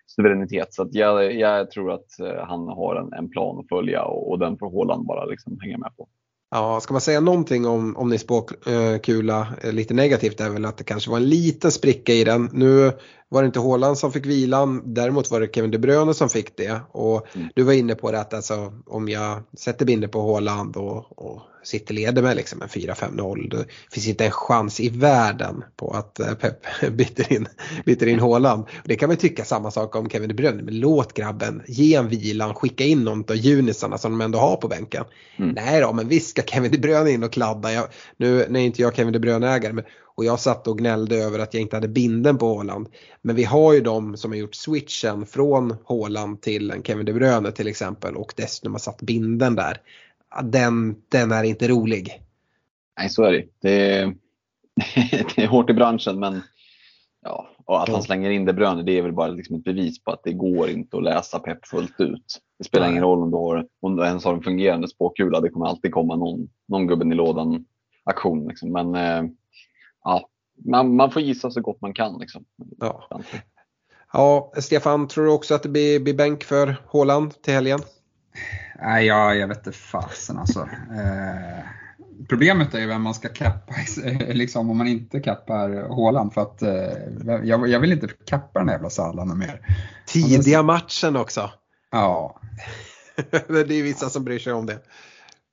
[0.08, 0.74] suveränitet.
[0.74, 4.40] Så jag, jag, tror att eh, han har en, en plan att följa och, och
[4.40, 6.08] den får Håland bara liksom hänga med på.
[6.52, 10.78] Ja, ska man säga någonting om, om din spåkula eh, lite negativt är väl att
[10.78, 12.50] det kanske var en liten spricka i den.
[12.54, 12.92] Nu
[13.36, 16.58] var det inte Håland som fick vilan, däremot var det Kevin De Bruyne som fick
[16.58, 16.80] det.
[16.92, 17.48] Och mm.
[17.56, 21.42] du var inne på det att alltså, om jag sätter binder på Håland och, och
[21.64, 23.50] City leder med liksom en 4-5-0.
[23.50, 27.48] Det finns inte en chans i världen på att eh, Pep byter in,
[27.86, 28.66] byter in Haaland.
[28.84, 32.10] Det kan man tycka samma sak om Kevin De Bruyne, men låt grabben ge en
[32.10, 35.04] vilan, skicka in någon av junisarna som de ändå har på bänken.
[35.38, 35.52] Mm.
[35.52, 37.74] Nej då, men visst ska Kevin De Bruyne in och kladda.
[37.74, 39.84] Jag, nu, nu är inte jag Kevin De Bruyne-ägare, men
[40.16, 42.88] och jag satt och gnällde över att jag inte hade binden på Håland.
[43.22, 47.14] Men vi har ju de som har gjort switchen från Håland till en Kevin De
[47.14, 49.78] Bruyne till exempel och dessutom har satt binden där
[50.44, 52.22] den, den är inte rolig.
[53.00, 53.46] Nej, så är det.
[53.62, 54.06] Det är,
[55.36, 56.42] det är hårt i branschen men
[57.22, 60.04] ja, och att han slänger in det Bruyne det är väl bara liksom ett bevis
[60.04, 62.42] på att det går inte att läsa pepp fullt ut.
[62.58, 65.42] Det spelar ingen roll om du, har, om du ens har en fungerande spåkula.
[65.42, 67.66] Det kommer alltid komma någon, någon gubben i lådan
[68.04, 68.48] aktion.
[68.48, 68.72] Liksom.
[68.72, 69.32] Men eh,
[70.06, 70.30] ja,
[70.66, 72.18] man, man får gissa så gott man kan.
[72.20, 72.46] Liksom.
[72.80, 73.10] Ja.
[74.14, 77.80] ja, Stefan, tror du också att det blir, blir bänk för Håland till helgen?
[78.82, 80.60] Nej, jag, jag vet inte fasen alltså.
[80.92, 81.64] Eh,
[82.30, 83.74] problemet är ju vem man ska kappa
[84.34, 86.34] liksom, om man inte kappar Håland.
[86.34, 89.62] För att eh, jag, jag, vill inte kappa den jävla Salah mer.
[90.06, 91.52] Tidiga matchen också.
[91.92, 92.42] Ja.
[93.48, 94.80] det är vissa som bryr sig om det.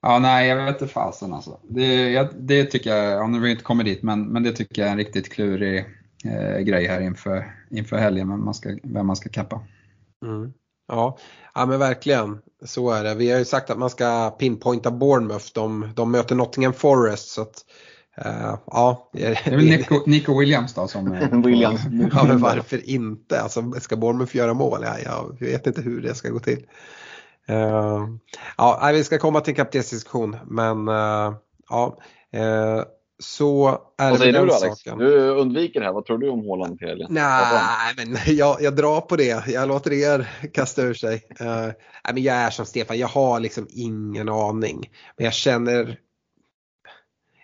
[0.03, 1.61] Ja, nej, jag vet inte fasen alltså.
[1.63, 4.53] Det, jag, det tycker jag, ja, nu har vi inte kommit dit, men, men det
[4.53, 5.85] tycker jag är en riktigt klurig
[6.25, 9.61] eh, grej här inför, inför helgen, vem man ska, vem man ska kappa.
[10.25, 10.53] Mm.
[10.89, 11.19] Ja,
[11.55, 12.39] ja men verkligen.
[12.65, 13.15] Så är det.
[13.15, 15.47] Vi har ju sagt att man ska pinpointa Bournemouth.
[15.55, 17.29] De, de möter Nottingham Forest.
[17.29, 17.65] Så att,
[18.27, 19.11] uh, ja.
[19.13, 21.11] Det är väl Nico, Nico Williams då som
[21.45, 21.81] Williams.
[22.13, 23.41] ja, men varför inte?
[23.41, 24.81] Alltså, ska Bournemouth göra mål?
[24.83, 26.67] Ja, jag vet inte hur det ska gå till.
[27.51, 28.09] Uh,
[28.57, 31.35] ja, vi ska komma till kaptensdiskussion men uh,
[31.69, 31.99] ja.
[33.19, 34.79] Så är Vad säger du då Alex?
[34.79, 34.99] Saken.
[34.99, 35.93] Du undviker det här.
[35.93, 37.07] Vad tror du om Håland till helgen?
[37.11, 39.49] Nej, men jag, jag drar på det.
[39.49, 41.23] Jag låter er kasta ur sig.
[41.41, 41.75] Nej,
[42.15, 44.91] men jag är som Stefan, jag har liksom ingen aning.
[45.17, 45.99] Men jag känner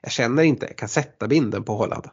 [0.03, 2.05] jag känner inte, jag kan sätta binden på Håland.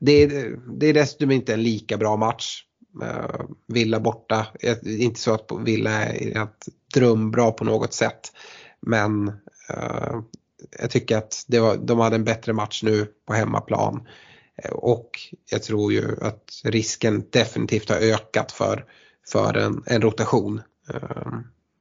[0.00, 2.64] Det, är, det är dessutom inte en lika bra match.
[3.02, 4.46] Eh, Villa borta.
[4.82, 8.32] Inte så att Villa är ett drömbra på något sätt.
[8.80, 9.28] Men
[9.70, 10.20] eh,
[10.80, 14.08] jag tycker att det var, de hade en bättre match nu på hemmaplan.
[14.62, 15.10] Eh, och
[15.50, 18.84] jag tror ju att risken definitivt har ökat för,
[19.28, 20.62] för en, en rotation.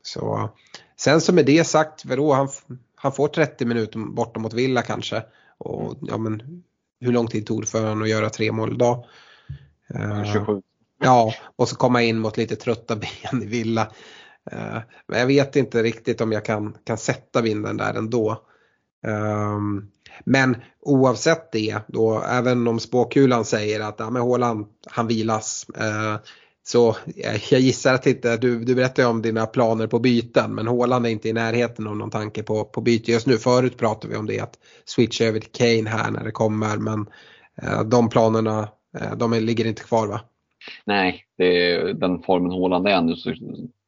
[0.04, 0.50] Så,
[0.98, 2.48] sen så med det sagt, vadå, han,
[2.96, 5.24] han får 30 minuter bortom mot Villa kanske.
[5.58, 6.64] Och ja, men,
[7.00, 9.06] hur lång tid tog det för honom att göra tre mål idag?
[10.34, 10.62] 27.
[11.00, 13.92] Ja, och så komma in mot lite trötta ben i Villa.
[14.52, 18.44] Eh, men jag vet inte riktigt om jag kan, kan sätta vinden där ändå.
[19.08, 19.92] Um,
[20.26, 25.66] men oavsett det, då, även om spåkulan säger att ja, men Håland, han vilas.
[25.82, 26.16] Uh,
[26.64, 26.96] så
[27.50, 31.10] jag gissar att inte, du, du berättade om dina planer på byten men Håland är
[31.10, 33.38] inte i närheten av någon tanke på, på byte just nu.
[33.38, 34.54] Förut pratade vi om det att
[34.86, 37.00] switcha över till Kane här när det kommer men
[37.64, 38.70] uh, de planerna
[39.18, 40.22] de ligger inte kvar va?
[40.86, 43.34] Nej, är, den formen Håland är nu så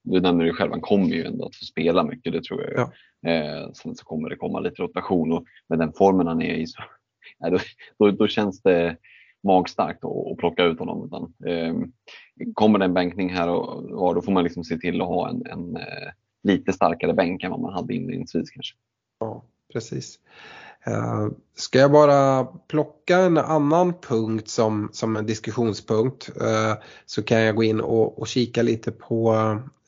[0.03, 2.73] du nämner det själv, han kommer ju ändå att få spela mycket, det tror jag.
[2.75, 2.91] Ja.
[3.31, 6.67] Eh, sen så kommer det komma lite rotation och med den formen han är i
[6.67, 6.81] så
[7.39, 7.59] ja, då,
[7.97, 8.97] då, då, känns det
[9.43, 11.05] magstarkt att, att plocka ut honom.
[11.05, 11.75] Utan, eh,
[12.53, 15.29] kommer det en bänkning här och, och då får man liksom se till att ha
[15.29, 16.11] en, en eh,
[16.43, 18.75] lite starkare bänk än vad man hade inledningsvis kanske.
[19.19, 20.19] Ja, precis.
[20.85, 26.73] Eh, ska jag bara plocka en annan punkt som, som en diskussionspunkt eh,
[27.05, 29.35] så kan jag gå in och, och kika lite på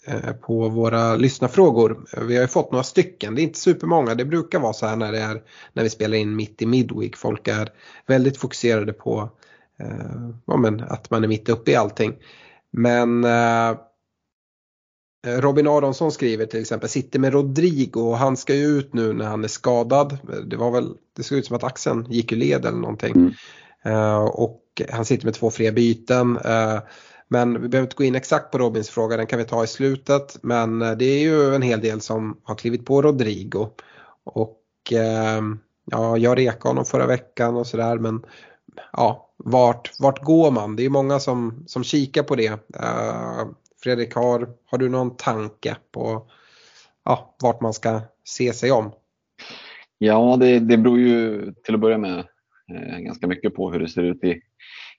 [0.07, 2.05] eh, på våra lyssnarfrågor.
[2.27, 4.15] Vi har ju fått några stycken, det är inte supermånga.
[4.15, 5.41] Det brukar vara så här när, det är,
[5.73, 7.17] när vi spelar in mitt i midweek.
[7.17, 7.69] Folk är
[8.07, 9.29] väldigt fokuserade på
[10.45, 12.13] ja, men att man är mitt uppe i allting.
[12.71, 13.25] Men
[15.27, 19.25] Robin Aronsson skriver till exempel, sitter med Rodrigo och han ska ju ut nu när
[19.25, 20.17] han är skadad.
[20.45, 23.13] Det var väl, det såg ut som att axeln gick ur led eller någonting.
[23.15, 23.33] Mm.
[23.97, 26.37] Uh, och han sitter med två fria byten.
[26.37, 26.79] Uh,
[27.33, 29.67] men vi behöver inte gå in exakt på Robins fråga, den kan vi ta i
[29.67, 30.37] slutet.
[30.41, 33.69] Men eh, det är ju en hel del som har klivit på Rodrigo.
[34.23, 35.41] Och eh,
[35.85, 38.25] ja, jag rekade honom förra veckan och sådär men
[38.93, 40.75] ja, vart, vart går man?
[40.75, 42.59] Det är många som, som kikar på det.
[43.83, 46.29] Fredrik, har, har du någon tanke på
[47.03, 48.91] ja, vart man ska se sig om?
[49.97, 52.19] Ja, det, det beror ju till att börja med
[52.73, 54.41] eh, ganska mycket på hur det ser ut i,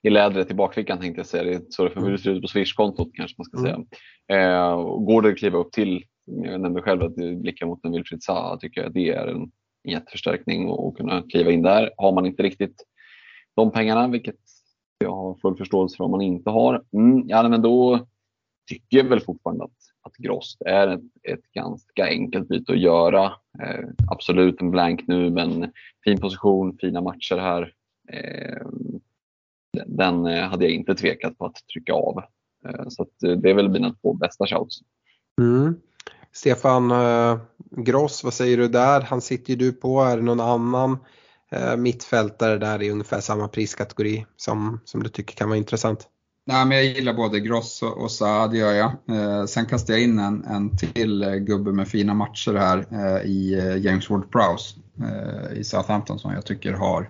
[0.01, 1.43] i lädret i bakfickan tänkte jag säga.
[1.43, 3.79] Det är för hur det ser ut på Swish-kontot kanske man ska säga.
[4.27, 8.23] Eh, går det att kliva upp till, jag nämnde själv att blicka mot en Wilfried
[8.23, 9.51] Zaha tycker jag det är en
[9.87, 11.91] jätteförstärkning och kunna kliva in där.
[11.97, 12.83] Har man inte riktigt
[13.55, 14.35] de pengarna, vilket
[14.97, 18.07] jag har full förståelse för om man inte har, mm, ja, men då
[18.67, 23.25] tycker väl fortfarande att, att Grost är ett, ett ganska enkelt byte att göra.
[23.63, 25.71] Eh, absolut en blank nu, men
[26.03, 27.73] fin position, fina matcher här.
[28.11, 28.67] Eh,
[29.85, 32.23] den eh, hade jag inte tvekat på att trycka av.
[32.67, 34.79] Eh, så eh, det är väl mina två bästa shouts.
[35.41, 35.75] Mm.
[36.31, 37.37] Stefan eh,
[37.71, 39.01] Gross, vad säger du där?
[39.01, 40.01] Han sitter ju du på.
[40.01, 40.97] Är det någon annan
[41.51, 46.09] eh, mittfältare där i ungefär samma priskategori som, som du tycker kan vara intressant?
[46.45, 48.91] Nej, men jag gillar både Gross och, och Saad, det gör jag.
[49.09, 53.29] Eh, sen kastar jag in en, en till eh, gubbe med fina matcher här eh,
[53.29, 57.09] i eh, James Ward-Prowse eh, i Southampton som jag tycker har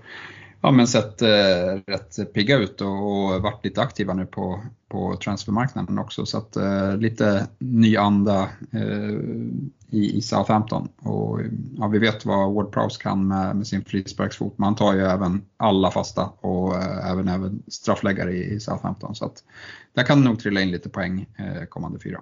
[0.63, 5.15] ja, men sett eh, rätt pigga ut och, och varit lite aktiva nu på, på
[5.15, 6.26] transfermarknaden också.
[6.26, 9.10] Så att eh, lite ny anda eh,
[9.89, 10.88] i, i Southampton.
[11.02, 11.39] Och,
[11.78, 14.58] ja, vi vet vad Ward Prowse kan med, med sin frisparksfot.
[14.58, 19.15] Man tar ju även alla fasta och eh, även, även straffläggare i, i Southampton.
[19.15, 19.43] Så att
[19.93, 22.21] där kan det nog trilla in lite poäng eh, kommande fyra.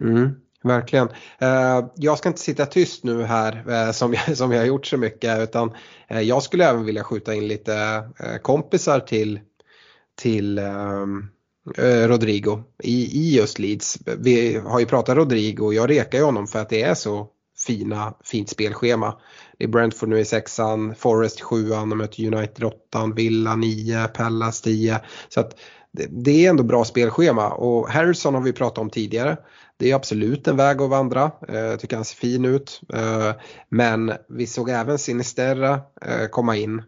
[0.00, 0.30] Mm.
[0.62, 1.08] Verkligen.
[1.38, 4.86] Eh, jag ska inte sitta tyst nu här eh, som jag, som jag har gjort
[4.86, 5.72] så mycket utan
[6.08, 8.02] eh, jag skulle även vilja skjuta in lite
[8.42, 9.40] kompisar till,
[10.20, 11.28] till ehm,
[12.06, 13.98] Rodrigo i, i just Leeds.
[14.18, 17.28] Vi har ju pratat Rodrigo och jag rekar ju honom för att det är så
[17.66, 19.18] fina, fint spelschema.
[19.58, 24.60] Det är Brentford nu i sexan, Forest sjuan, de möter United åttan, Villa nio, Pallas
[24.60, 25.00] tio.
[25.28, 25.56] Så att
[25.92, 29.36] det, det är ändå bra spelschema och Harrison har vi pratat om tidigare.
[29.76, 31.30] Det är absolut en väg att vandra.
[31.48, 32.80] Eh, jag tycker han ser fin ut.
[32.94, 33.32] Eh,
[33.68, 36.82] men vi såg även Sinisterra eh, komma in.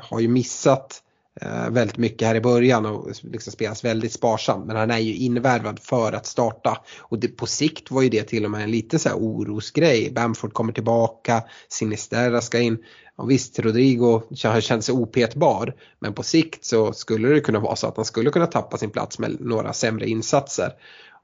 [0.00, 1.02] Har ju missat
[1.40, 4.66] Eh, väldigt mycket här i början och liksom spelas väldigt sparsamt.
[4.66, 6.78] Men han är ju invärvad för att starta.
[6.98, 10.10] Och det, på sikt var ju det till och med en liten så här orosgrej.
[10.12, 12.78] Bamford kommer tillbaka, Sinisterra ska in.
[13.16, 15.74] Och visst, Rodrigo har känt sig opetbar.
[15.98, 18.90] Men på sikt så skulle det kunna vara så att han skulle kunna tappa sin
[18.90, 20.72] plats med några sämre insatser.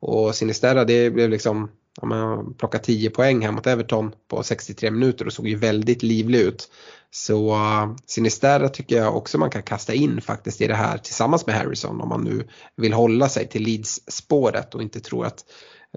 [0.00, 4.90] Och Sinisterra det blev liksom, ja, man plockade 10 poäng här mot Everton på 63
[4.90, 6.70] minuter och såg ju väldigt livlig ut.
[7.10, 11.46] Så eh, Sinisterra tycker jag också man kan kasta in faktiskt i det här tillsammans
[11.46, 15.44] med Harrison om man nu vill hålla sig till Leeds-spåret och inte tror att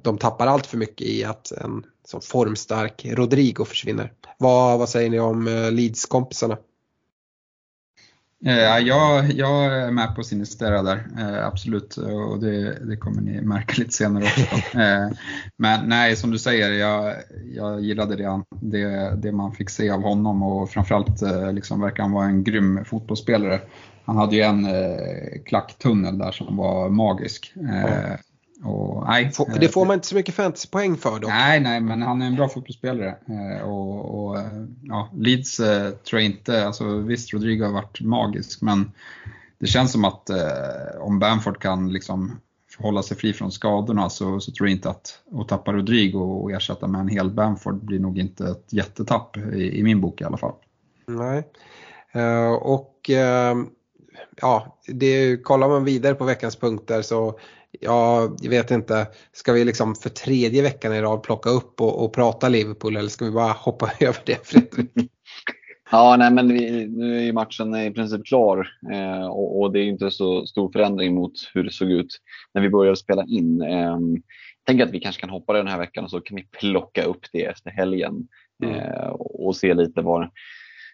[0.02, 4.14] de tappar allt för mycket i att en så formstark Rodrigo försvinner.
[4.38, 6.58] Vad, vad säger ni om eh, Leeds-kompisarna?
[8.46, 11.98] Eh, jag, jag är med på Sinistera där, eh, absolut.
[11.98, 14.78] Och det, det, kommer ni märka lite senare också.
[14.80, 15.10] Eh,
[15.58, 17.16] men nej, som du säger, jag,
[17.56, 21.22] jag gillade det, det, det man fick se av honom och framförallt
[21.54, 23.60] liksom, verkar han vara en grym fotbollsspelare.
[24.06, 24.68] Han hade ju en
[25.46, 27.54] klacktunnel där som var magisk.
[27.56, 28.16] Eh,
[28.64, 31.30] och, nej, det eh, får man inte så mycket fantasypoäng för dock.
[31.30, 33.16] Nej, nej, men han är en bra fotbollsspelare.
[33.28, 34.38] Eh, och, och
[34.84, 38.92] ja, Leeds eh, tror jag inte, alltså visst Rodrigo har varit magisk, men
[39.60, 42.40] det känns som att eh, om Bamford kan liksom
[42.78, 46.52] hålla sig fri från skadorna så, så tror jag inte att, att tappa Rodrigo och
[46.52, 50.24] ersätta med en hel Bamford blir nog inte ett jättetapp i, i min bok i
[50.24, 50.54] alla fall.
[51.08, 51.44] Nej,
[52.16, 53.66] uh, och uh,
[54.42, 57.40] ja, det, kollar man vidare på veckans punkter så
[57.80, 62.04] ja, jag vet inte, ska vi liksom för tredje veckan i rad plocka upp och,
[62.04, 65.12] och prata Liverpool eller ska vi bara hoppa över det Fredrik?
[65.92, 69.80] Ja, nej, men vi, nu är ju matchen i princip klar eh, och, och, det
[69.80, 72.18] är inte så stor förändring mot hur det såg ut
[72.54, 73.62] när vi började spela in.
[73.62, 73.98] Eh,
[74.66, 77.26] tänker att vi kanske kan hoppa den här veckan och så kan vi plocka upp
[77.32, 78.28] det efter helgen
[78.64, 78.76] mm.
[78.76, 80.32] eh, och se lite var,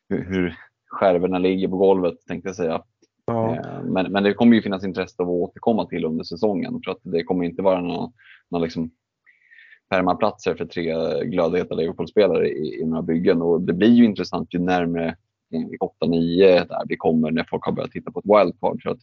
[0.10, 0.56] hur, hur
[0.88, 2.82] skärvorna ligger på golvet tänkte jag säga.
[3.26, 3.56] Ja.
[3.56, 6.92] Eh, men, men det kommer ju finnas intresse av att återkomma till under säsongen för
[6.92, 8.12] att det kommer inte vara några,
[8.50, 8.92] några liksom
[9.90, 14.60] permaplatser för tre glödheta Liverpool-spelare i, i några byggen och det blir ju intressant ju
[14.60, 15.16] närmare
[16.02, 18.82] 8-9 där vi kommer när folk har börjat titta på ett wildcard.
[18.84, 19.00] För att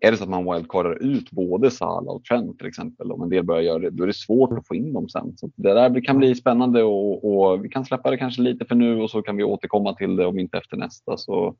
[0.00, 3.28] är det så att man wildcardar ut både Salah och Trent till exempel, om en
[3.28, 5.36] del börjar göra det, då är det svårt att få in dem sen.
[5.36, 8.74] Så det där kan bli spännande och, och vi kan släppa det kanske lite för
[8.74, 11.16] nu och så kan vi återkomma till det om inte efter nästa.
[11.16, 11.56] Så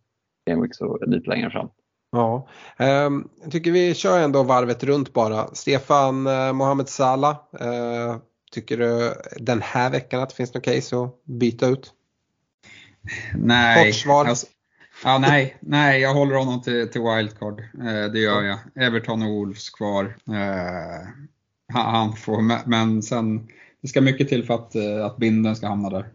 [0.47, 1.69] Gameweek så lite längre fram.
[2.13, 2.49] Ja,
[2.79, 5.55] ehm, jag tycker vi kör ändå varvet runt bara.
[5.55, 8.17] Stefan eh, Mohamed Salah, eh,
[8.53, 11.93] tycker du den här veckan att det finns något case att byta ut?
[13.35, 13.87] Nej.
[13.87, 14.25] Kort svar.
[14.25, 14.47] Alltså,
[15.05, 17.61] ja, nej, nej, jag håller honom till, till wildcard.
[17.61, 18.59] Eh, det gör jag.
[18.87, 20.17] Everton och Wolves kvar.
[21.73, 23.49] Han får, men sen,
[23.81, 26.09] det ska mycket till för att, att binden ska hamna där.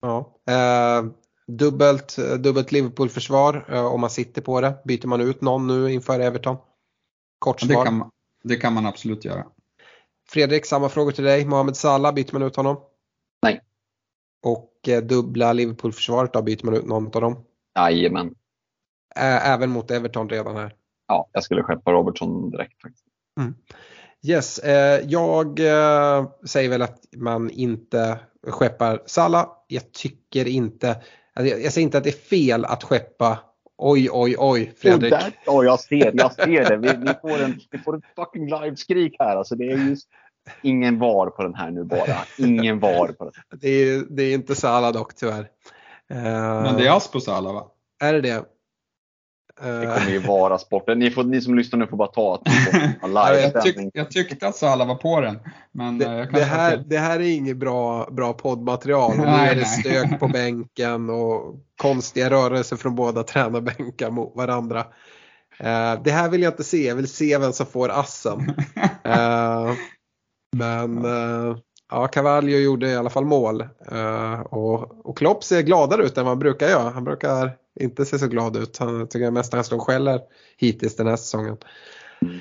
[0.00, 0.36] Ja.
[0.48, 1.04] Eh,
[1.46, 4.78] Dubbelt, dubbelt Liverpool-försvar eh, om man sitter på det.
[4.84, 6.56] Byter man ut någon nu inför Everton?
[7.38, 7.68] Kort svar.
[7.68, 8.10] Det kan, man,
[8.44, 9.46] det kan man absolut göra.
[10.28, 11.44] Fredrik, samma frågor till dig.
[11.44, 12.76] Mohamed Salah, byter man ut honom?
[13.42, 13.60] Nej.
[14.42, 17.44] Och eh, dubbla Liverpool-försvaret då, byter man ut någon av dem?
[17.78, 18.34] Jajamän.
[19.16, 20.74] Även mot Everton redan här?
[21.08, 23.04] Ja, jag skulle skeppa Robertson direkt faktiskt.
[23.40, 23.54] Mm.
[24.22, 29.48] Yes, eh, jag eh, säger väl att man inte skeppar Salah.
[29.66, 31.02] Jag tycker inte
[31.34, 33.38] Alltså, jag, säger inte att det är fel att skeppa
[33.84, 35.12] Oj, oj, oj, Fredrik.
[35.12, 36.76] Oh, oh, jag ser, jag ser det.
[36.76, 39.36] Vi, vi, får en, vi får ett fucking liveskrik här.
[39.36, 40.08] Alltså, det är just
[40.62, 42.16] ingen var på den här nu bara.
[42.38, 43.60] Ingen var på den.
[43.60, 45.48] Det är, det är inte Salah dock tyvärr.
[46.62, 47.66] Men det är Aspo Salah va?
[48.00, 48.44] Är det det?
[49.60, 50.98] Det kommer ju vara sporten.
[50.98, 52.48] Ni, får, ni som lyssnar nu får bara ta att
[53.08, 55.38] live jag, tyck, jag tyckte att Salah var på den.
[55.72, 59.16] Men det, eh, det här, det här är inget bra, bra poddmaterial.
[59.16, 64.80] Nu är det stök på bänken och konstiga rörelser från båda tränarbänkar mot varandra.
[65.60, 66.88] Uh, det här vill jag inte se.
[66.88, 68.40] Jag vill se vem som får assen.
[69.06, 69.72] Uh,
[70.56, 71.56] men uh,
[71.90, 73.68] ja, Cavallo gjorde i alla fall mål.
[74.44, 76.90] och, och Klopp ser gladare ut än vad han brukar göra.
[76.90, 78.78] Han brukar inte ser så glad ut.
[78.78, 80.20] Han tycker jag mest han står och skäller
[80.56, 81.56] hittills den här säsongen.
[82.22, 82.40] Mm.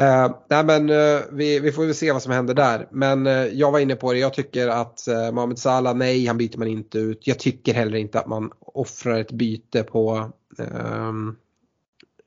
[0.00, 2.88] Uh, nej men uh, vi, vi, får väl se vad som händer där.
[2.90, 6.38] Men uh, jag var inne på det, jag tycker att uh, Mohamed Salah, nej han
[6.38, 7.26] byter man inte ut.
[7.26, 11.36] Jag tycker heller inte att man offrar ett byte på, um,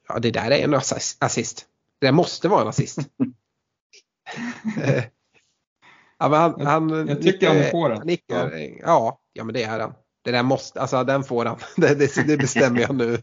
[0.07, 0.73] ja det där är en
[1.19, 1.65] assist.
[1.99, 2.99] Det där måste vara en assist.
[6.19, 8.07] ja, men han, han, jag, tycker han är på den.
[8.07, 8.69] Nickar, ja.
[8.79, 9.93] ja, ja men det är han.
[10.23, 11.57] Det där måste, alltså den får han.
[11.77, 13.13] Det, det, det bestämmer jag nu.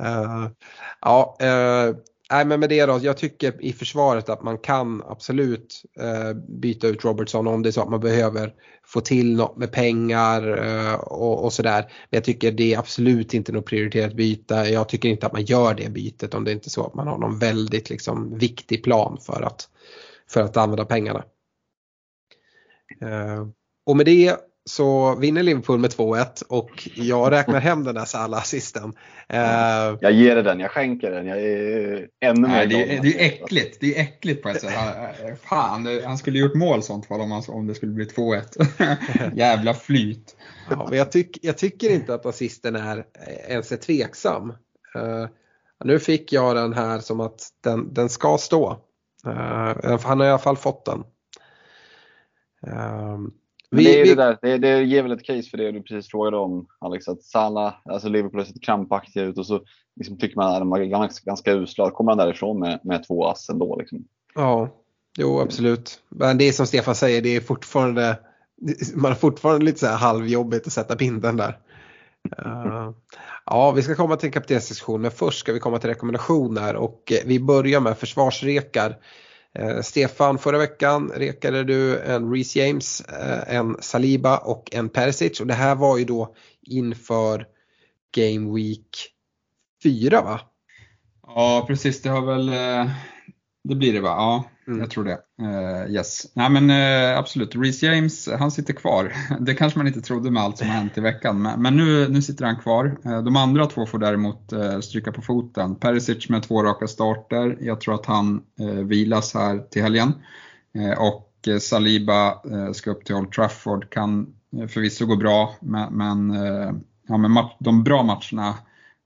[0.00, 0.48] Uh,
[1.00, 1.96] ja, uh,
[2.30, 6.86] nej men med det då, jag tycker i försvaret att man kan absolut uh, byta
[6.86, 8.54] ut Robertson om det är så att man behöver
[8.86, 10.42] få till något med pengar
[11.12, 11.80] och, och sådär.
[11.82, 14.54] Men jag tycker det är absolut inte något prioriterat byte.
[14.54, 17.06] Jag tycker inte att man gör det bytet om det inte är så att man
[17.06, 19.68] har någon väldigt liksom, viktig plan för att,
[20.28, 21.24] för att använda pengarna.
[23.86, 24.36] och med det
[24.70, 28.92] så vinner Liverpool med 2-1 och jag räknar hem den där Salah-assisten.
[29.32, 31.26] Uh, jag ger det den, jag skänker den.
[31.26, 33.80] Jag är ännu mer det, är, det är äckligt.
[33.80, 34.72] Det är äckligt på ett sätt.
[35.42, 39.34] Fan, han skulle gjort mål sånt fall om, han, om det skulle bli 2-1.
[39.34, 40.36] Jävla flyt.
[40.70, 43.04] Ja, men jag, tyck, jag tycker inte att assisten är
[43.48, 44.50] ens är tveksam.
[44.96, 45.26] Uh,
[45.84, 48.70] nu fick jag den här som att den, den ska stå.
[49.26, 51.04] Uh, han har i alla fall fått den.
[53.70, 54.08] Men det, är vi...
[54.08, 57.08] det, där, det, det ger väl ett case för det du precis frågade om Alex,
[57.08, 59.60] att Salah, alltså Liverpool sett krampaktiga ut och så
[59.96, 61.90] liksom tycker man att de är ganska, ganska usla.
[61.90, 63.76] kommer han därifrån med, med två ass ändå.
[63.76, 64.04] Liksom.
[64.34, 64.68] Ja,
[65.18, 66.02] jo absolut.
[66.08, 68.18] Men det är som Stefan säger, det är fortfarande,
[68.94, 71.58] man har fortfarande lite så här halvjobbigt att sätta binden där.
[72.38, 72.90] Uh,
[73.46, 77.12] ja, vi ska komma till en kaptensdiskussion men först ska vi komma till rekommendationer och
[77.24, 78.96] vi börjar med försvarsrekar.
[79.58, 85.40] Eh, Stefan, förra veckan rekade du en Reece James, eh, en Saliba och en Perisic
[85.40, 87.46] och det här var ju då inför
[88.14, 88.88] Game Week
[89.82, 90.40] 4 va?
[91.26, 92.90] Ja precis, det har väl, eh,
[93.64, 94.08] det blir det va?
[94.08, 94.44] Ja.
[94.66, 94.80] Mm.
[94.80, 95.18] Jag tror det.
[95.42, 96.26] Uh, yes.
[96.34, 99.12] Nej men uh, absolut, Reece James, han sitter kvar.
[99.40, 102.08] Det kanske man inte trodde med allt som har hänt i veckan, men, men nu,
[102.08, 102.98] nu sitter han kvar.
[103.06, 104.52] Uh, de andra två får däremot
[104.82, 105.74] stryka på foten.
[105.74, 108.42] Perisic med två raka starter, jag tror att han
[108.84, 110.12] vilas här till helgen.
[110.98, 112.42] och Saliba
[112.72, 114.34] ska upp till Old Trafford, kan
[114.68, 116.32] förvisso gå bra, men, men
[117.08, 118.54] ja, men de bra matcherna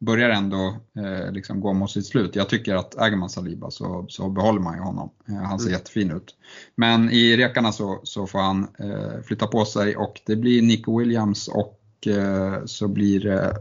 [0.04, 2.36] börjar ändå eh, liksom gå mot sitt slut.
[2.36, 5.10] Jag tycker att äger man Saliba så, så behåller man ju honom.
[5.28, 5.78] Eh, han ser mm.
[5.78, 6.34] jättefin ut.
[6.74, 10.98] Men i rekarna så, så får han eh, flytta på sig och det blir Nico
[10.98, 13.56] Williams och Eh, så blir det,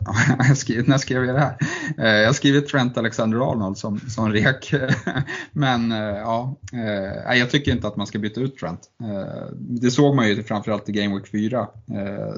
[0.87, 1.57] när skrev jag det här?
[1.97, 4.73] Eh, jag har skrivit Trent Alexander-Arnold som, som rek.
[5.51, 6.55] Men eh, ja,
[7.35, 8.89] jag tycker inte att man ska byta ut Trent.
[9.59, 11.67] Det såg man ju framförallt i Game Week 4.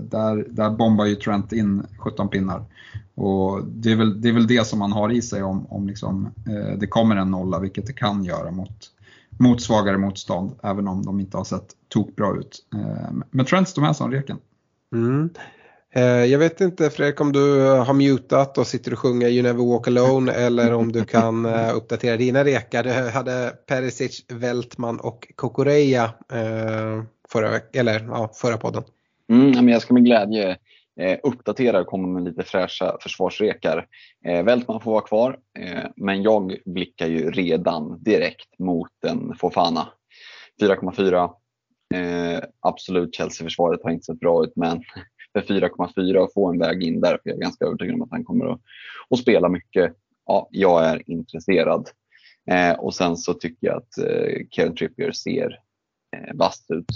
[0.02, 2.66] Där, där bombar ju Trent in 17 pinnar.
[3.16, 5.88] Och det är, väl, det är väl det som man har i sig om, om
[5.88, 6.30] liksom,
[6.78, 8.92] det kommer en nolla, vilket det kan göra mot,
[9.40, 12.66] mot svagare motstånd, även om de inte har sett tokbra ut.
[13.32, 14.38] Men Trent står med som reken.
[14.94, 15.30] Mm.
[15.96, 19.66] Eh, jag vet inte Fredrik om du har mutat och sitter och sjunger You Never
[19.66, 22.84] Walk Alone eller om du kan eh, uppdatera dina rekar.
[22.84, 28.84] Du hade Perisic, Veltman och Kokoreja eh, förra, eller, ja, förra podden.
[29.30, 30.58] Mm, men jag ska med glädje
[31.00, 33.88] eh, uppdaterar och kommer med lite fräscha försvarsrekar.
[34.26, 39.88] Eh, Vältman får vara kvar, eh, men jag blickar ju redan direkt mot en Fofana.
[40.62, 41.30] 4,4.
[41.96, 44.84] Eh, absolut, Chelsea-försvaret har inte sett bra ut, men
[45.42, 48.12] för 4,4 och få en väg in där, för jag är ganska övertygad om att
[48.12, 48.62] han kommer att,
[49.10, 49.94] att spela mycket.
[50.26, 51.90] Ja, jag är intresserad.
[52.52, 55.60] Eh, och sen så tycker jag att eh, Kieran Trippier ser
[56.16, 56.90] eh, bast ut.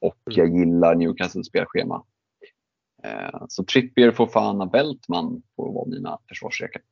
[0.00, 2.04] Och jag gillar Newcastles spelschema.
[3.04, 6.82] Eh, så Trippier, Fofana, Beltman får vara mina försvarsrekar.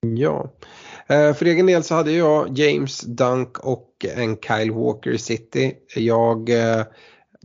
[0.00, 0.52] Ja,
[1.06, 5.74] eh, för egen del så hade jag James Dunk och en Kyle Walker i City.
[5.96, 6.84] Jag eh,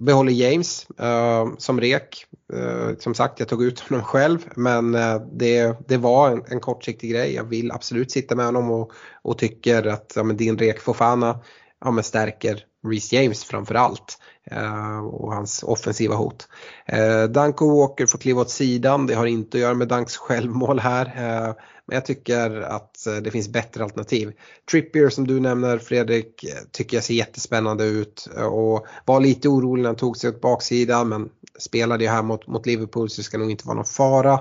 [0.01, 2.25] behåller James eh, som rek.
[2.53, 6.59] Eh, som sagt, jag tog ut honom själv men eh, det, det var en, en
[6.59, 7.33] kortsiktig grej.
[7.33, 8.91] Jag vill absolut sitta med honom och,
[9.21, 11.39] och tycker att ja, men din rek Fofana
[11.81, 14.17] ja, men stärker Reece James framför allt.
[14.43, 16.47] Eh, och hans offensiva hot.
[16.86, 20.79] Eh, Danko Walker får kliva åt sidan, det har inte att göra med Danks självmål
[20.79, 21.05] här.
[21.05, 21.55] Eh,
[21.86, 24.34] men jag tycker att eh, det finns bättre alternativ.
[24.71, 29.49] Trippier som du nämner Fredrik eh, tycker jag ser jättespännande ut eh, och var lite
[29.49, 31.29] orolig när han tog sig åt baksidan men
[31.59, 34.39] spelade ju här mot, mot Liverpool så det ska nog inte vara någon fara.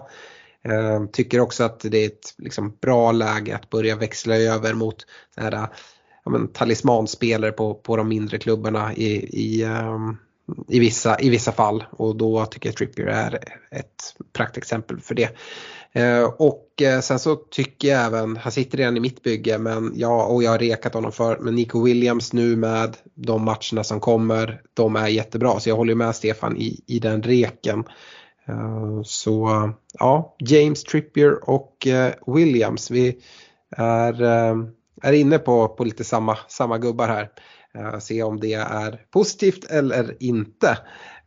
[1.13, 5.69] tycker också att det är ett liksom, bra läge att börja växla över mot här,
[6.25, 9.13] ja, men, talismanspelare på, på de mindre klubbarna i,
[9.43, 10.17] i, um,
[10.69, 13.35] i, vissa, i vissa fall och då tycker jag Trippier är
[13.71, 15.37] ett praktexempel för det.
[15.93, 19.93] Eh, och eh, sen så tycker jag även, han sitter redan i mitt bygge men
[19.95, 24.01] ja, och jag har rekat honom för, men Nico Williams nu med de matcherna som
[24.01, 27.85] kommer, de är jättebra så jag håller med Stefan i, i den reken.
[28.49, 33.17] Eh, så ja, James Trippier och eh, Williams, vi
[33.77, 34.69] är ehm,
[35.03, 37.31] är inne på, på lite samma, samma gubbar här.
[37.79, 40.79] Uh, se om det är positivt eller inte.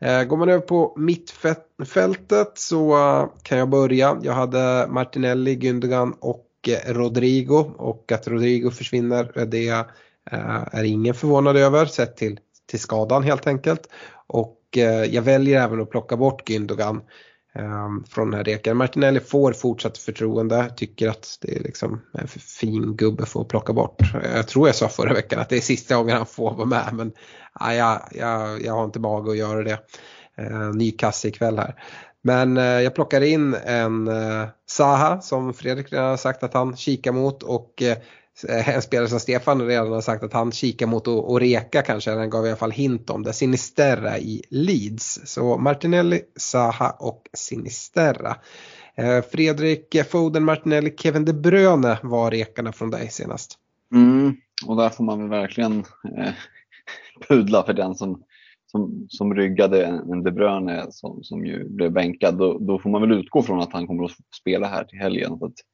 [0.05, 4.19] Uh, går man över på mittfältet så uh, kan jag börja.
[4.21, 9.85] Jag hade Martinelli, Gündogan och eh, Rodrigo och att Rodrigo försvinner det
[10.71, 13.87] är ingen förvånad över sett till, till skadan helt enkelt.
[14.27, 14.59] Och
[15.09, 17.01] jag väljer även att plocka bort Gündogan
[17.55, 18.77] Ehm, från den här reken.
[18.77, 23.73] Martinelli får fortsatt förtroende, tycker att det är liksom en fin gubbe för att plocka
[23.73, 23.97] bort.
[24.35, 26.89] Jag tror jag sa förra veckan att det är sista gången han får vara med
[26.93, 27.11] men
[27.59, 29.79] ja, jag, jag, jag har inte mag att göra det.
[30.37, 31.75] Ehm, ny kasse ikväll här.
[32.21, 36.75] Men eh, jag plockar in en eh, Saha som Fredrik redan har sagt att han
[36.75, 37.97] kikar mot och eh,
[38.47, 42.29] en spelare som Stefan redan har sagt att han kikar mot och, reka kanske, han
[42.29, 45.19] gav i alla fall hint om det, Sinisterra i Leeds.
[45.25, 48.35] Så Martinelli, Saha och Sinisterra.
[48.95, 53.57] Eh, Fredrik Foden, Martinelli, Kevin De Bruyne var rekarna från dig senast.
[53.93, 55.79] Mm, och där får man väl verkligen
[56.17, 56.33] eh,
[57.27, 58.23] pudla för den som,
[58.71, 63.01] som, som ryggade en De Bruyne som, som ju blev bänkad, då, då får man
[63.01, 64.11] väl utgå från att han kommer att
[64.41, 65.39] spela här till helgen.
[65.39, 65.72] Så att, eh,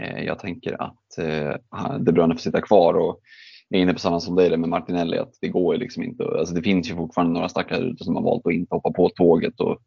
[0.00, 1.54] Eh, jag tänker att eh,
[1.98, 3.20] De Bruyne får sitta kvar och
[3.68, 6.24] jag är inne på samma som dig med Martinelli, att det går ju liksom inte.
[6.24, 9.08] Alltså det finns ju fortfarande några stackare ute som har valt att inte hoppa på
[9.08, 9.60] tåget.
[9.60, 9.78] Och,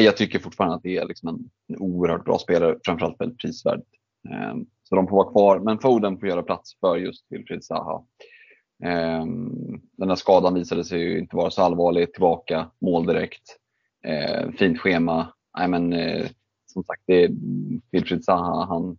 [0.00, 3.82] jag tycker fortfarande att det är liksom en, en oerhört bra spelare, framförallt väldigt prisvärd.
[4.30, 8.02] Eh, så de får vara kvar, men Foden får göra plats för just Wilfried Zaha.
[8.84, 12.12] Ehm, den här skadan visade sig ju inte vara så allvarlig.
[12.12, 13.56] Tillbaka, mål direkt.
[14.04, 15.32] Eh, fint schema.
[15.58, 15.94] Nej, men,
[16.66, 17.30] som sagt, det är
[17.90, 18.64] Wilfried Zaha.
[18.64, 18.98] Han,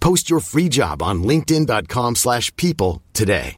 [0.00, 3.56] Post your free job on linkedin.com/people slash people today.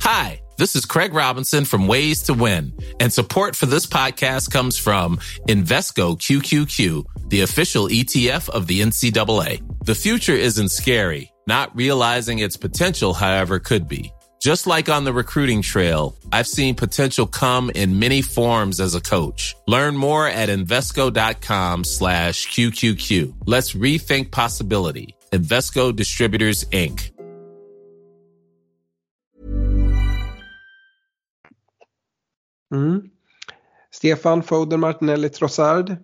[0.00, 4.78] Hi, this is Craig Robinson from Ways to Win, and support for this podcast comes
[4.78, 5.16] from
[5.48, 9.62] Invesco QQQ, the official ETF of the NCAA.
[9.84, 11.30] The future isn't scary.
[11.46, 14.12] Not realizing its potential, however, could be.
[14.44, 19.00] Just like on the recruiting trail, I've seen potential come in many forms as a
[19.00, 19.56] coach.
[19.66, 23.36] Learn more at Invesco.com slash QQQ.
[23.46, 25.16] Let's rethink possibility.
[25.32, 27.10] Invesco Distributors, Inc.
[32.70, 33.10] Mm.
[33.92, 36.02] Stefan Foden Martinelli Trossard.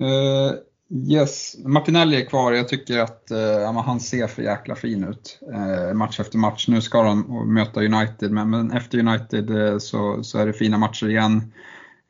[0.00, 0.56] Uh,
[0.90, 2.52] yes, Martinelli är kvar.
[2.52, 6.68] Jag tycker att eh, han ser för jäkla fin ut eh, match efter match.
[6.68, 10.78] Nu ska de möta United, men, men efter United eh, så, så är det fina
[10.78, 11.52] matcher igen.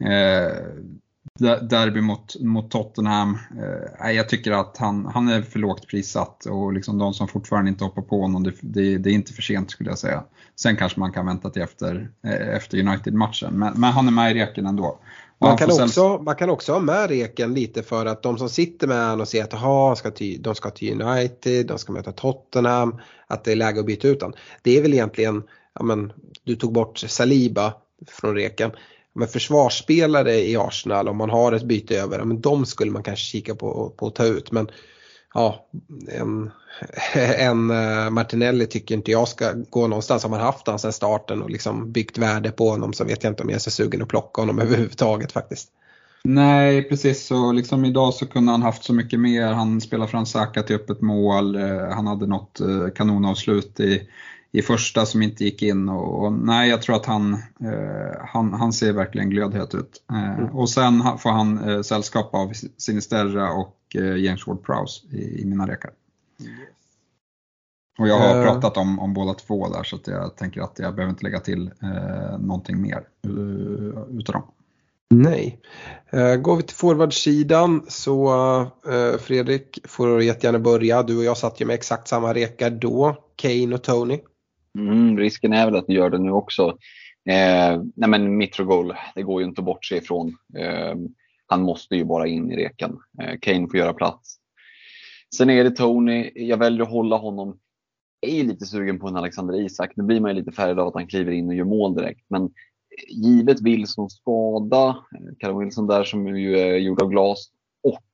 [0.04, 0.52] Eh,
[1.38, 3.38] derby mot, mot Tottenham.
[4.00, 7.70] Eh, jag tycker att han, han är för lågt prissatt och liksom de som fortfarande
[7.70, 10.24] inte hoppar på honom, det, det, det är inte för sent skulle jag säga.
[10.60, 14.30] Sen kanske man kan vänta till efter, eh, efter United-matchen, men, men, han är med
[14.30, 14.98] i reken ändå.
[15.40, 18.86] Man kan, också, man kan också ha med reken lite för att de som sitter
[18.86, 22.12] med honom och ser att aha, ska till, de ska till United, de ska möta
[22.12, 24.38] Tottenham, att det är läge att byta ut honom.
[24.62, 25.42] Det är väl egentligen,
[25.74, 26.12] ja men,
[26.44, 27.74] du tog bort Saliba
[28.06, 28.70] från reken
[29.18, 33.24] men försvarsspelare i Arsenal om man har ett byte över, men de skulle man kanske
[33.24, 34.52] kika på, på att ta ut.
[34.52, 34.70] Men
[35.38, 35.66] ja,
[36.08, 36.50] en,
[37.38, 40.22] en eh, Martinelli tycker inte jag ska gå någonstans.
[40.22, 43.30] Har man haft honom sedan starten och liksom byggt värde på honom så vet jag
[43.30, 45.68] inte om jag är så sugen att plocka honom överhuvudtaget faktiskt.
[46.24, 47.52] Nej, precis så.
[47.52, 49.46] Liksom idag så kunde han haft så mycket mer.
[49.46, 51.56] Han spelade från Saka till öppet mål.
[51.56, 54.08] Eh, han hade något eh, kanonavslut i
[54.52, 55.88] i första som inte gick in.
[55.88, 60.04] Och, och nej, jag tror att han, eh, han, han ser verkligen glödhet ut.
[60.12, 60.56] Eh, mm.
[60.56, 65.66] Och sen får han eh, sällskap av Sinisterra och eh, James Ward-Prowse i, i, mina
[65.66, 65.90] rekar.
[66.40, 66.50] Yes.
[67.98, 70.78] Och jag har uh, pratat om, om båda två där så att jag tänker att
[70.78, 74.42] jag behöver inte lägga till eh, någonting mer uh, utav dem.
[75.10, 75.60] Nej.
[76.14, 78.30] Uh, går vi till forwardsidan så
[78.88, 81.02] uh, Fredrik får jättegärna börja.
[81.02, 83.16] Du och jag satt ju med exakt samma rekar då.
[83.36, 84.18] Kane och Tony.
[84.78, 86.78] Mm, risken är väl att du gör det nu också.
[87.28, 90.36] Eh, nej men Mitrogol, det går ju inte att bortse ifrån.
[90.58, 90.94] Eh,
[91.48, 92.98] han måste ju bara in i reken.
[93.22, 94.38] Eh, Kane får göra plats.
[95.36, 97.58] Sen är det Tony, jag väljer att hålla honom.
[98.20, 99.92] Jag är lite sugen på en Alexander Isak.
[99.96, 102.24] Nu blir man ju lite färgad av att han kliver in och gör mål direkt.
[102.28, 102.50] Men
[103.08, 107.48] givet Wilsons skada, eh, Callum Wilson där som ju är gjord av glas
[107.82, 108.04] och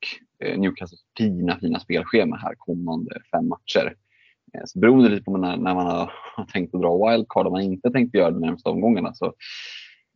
[0.47, 3.95] eh, Newcastles fina, fina spelschema här kommande fem matcher
[4.53, 6.11] eh, så beroende lite på när, när man har,
[6.53, 9.13] tänkt att dra wildcard om man inte tänkt göra de närmaste omgångarna.
[9.13, 9.33] Så,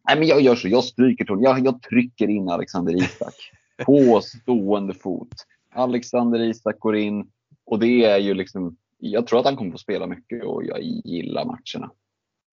[0.09, 1.43] nej, men jag gör så, jag stryker Tony.
[1.43, 3.33] Jag, jag trycker in Alexander Isak
[3.85, 5.33] på stående fot.
[5.73, 7.27] Alexander Isak går in
[7.65, 10.81] och det är ju liksom, jag tror att han kommer att spela mycket och jag
[10.81, 11.91] gillar matcherna.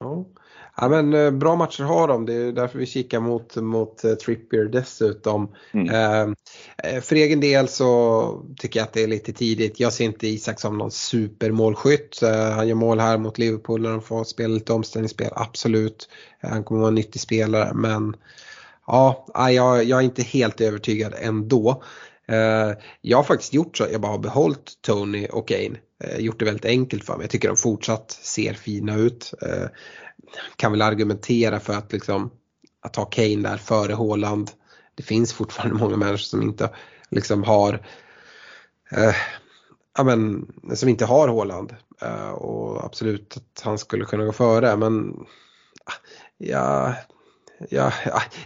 [0.00, 0.26] Ja.
[0.80, 4.14] Ja, men, eh, bra matcher har de, det är därför vi kikar mot, mot uh,
[4.14, 5.54] Trippier dessutom.
[5.72, 5.88] Mm.
[6.28, 6.34] Uh,
[7.00, 9.80] för egen del så tycker jag att det är lite tidigt.
[9.80, 12.18] Jag ser inte Isak som någon supermålskytt.
[12.54, 16.08] Han gör mål här mot Liverpool när de får spela lite omställningsspel, absolut.
[16.40, 18.16] han kommer vara en nyttig spelare men
[18.86, 21.82] ja, jag, jag är inte helt övertygad ändå.
[22.28, 25.78] Eh, jag har faktiskt gjort så, jag bara har behållit Tony och Kane.
[26.04, 27.24] Eh, gjort det väldigt enkelt för mig.
[27.24, 29.68] Jag tycker de fortsatt ser fina ut eh,
[30.56, 32.30] kan väl argumentera för att liksom
[32.80, 34.50] att ha Kane där före Haaland.
[34.94, 36.70] Det finns fortfarande många människor som inte
[37.10, 37.86] liksom har
[38.90, 39.14] eh,
[39.98, 41.74] ja, men, som inte har Haaland.
[42.02, 45.26] Eh, och absolut att han skulle kunna gå före men
[46.38, 46.94] ja,
[47.70, 47.92] ja,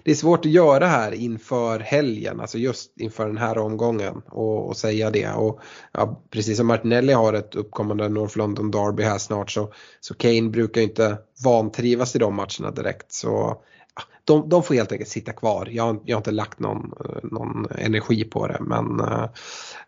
[0.05, 4.69] det är svårt att göra här inför helgen, alltså just inför den här omgången och,
[4.69, 5.29] och säga det.
[5.33, 5.61] Och,
[5.93, 10.49] ja, precis som Martinelli har ett uppkommande North London Derby här snart så, så Kane
[10.51, 13.13] brukar ju inte vantrivas i de matcherna direkt.
[13.13, 13.63] Så
[13.97, 15.69] ja, de, de får helt enkelt sitta kvar.
[15.71, 16.93] Jag, har- jag har inte lagt någon,
[17.23, 18.59] någon energi på det.
[18.61, 19.25] Men uh,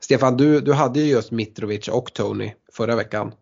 [0.01, 3.33] Stefan, du, du hade ju just Mitrovic och Tony förra veckan.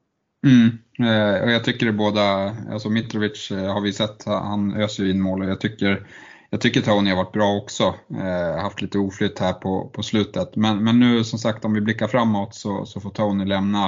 [0.45, 0.79] Mm.
[0.99, 5.11] Eh, och jag tycker det båda, alltså Mitrovic eh, har vi sett, han öser ju
[5.11, 6.07] in mål och jag tycker,
[6.51, 7.95] jag tycker Tony har varit bra också.
[8.21, 10.57] Eh, haft lite oflytt här på, på slutet.
[10.57, 13.87] Men, men nu som sagt om vi blickar framåt så, så får Tony lämna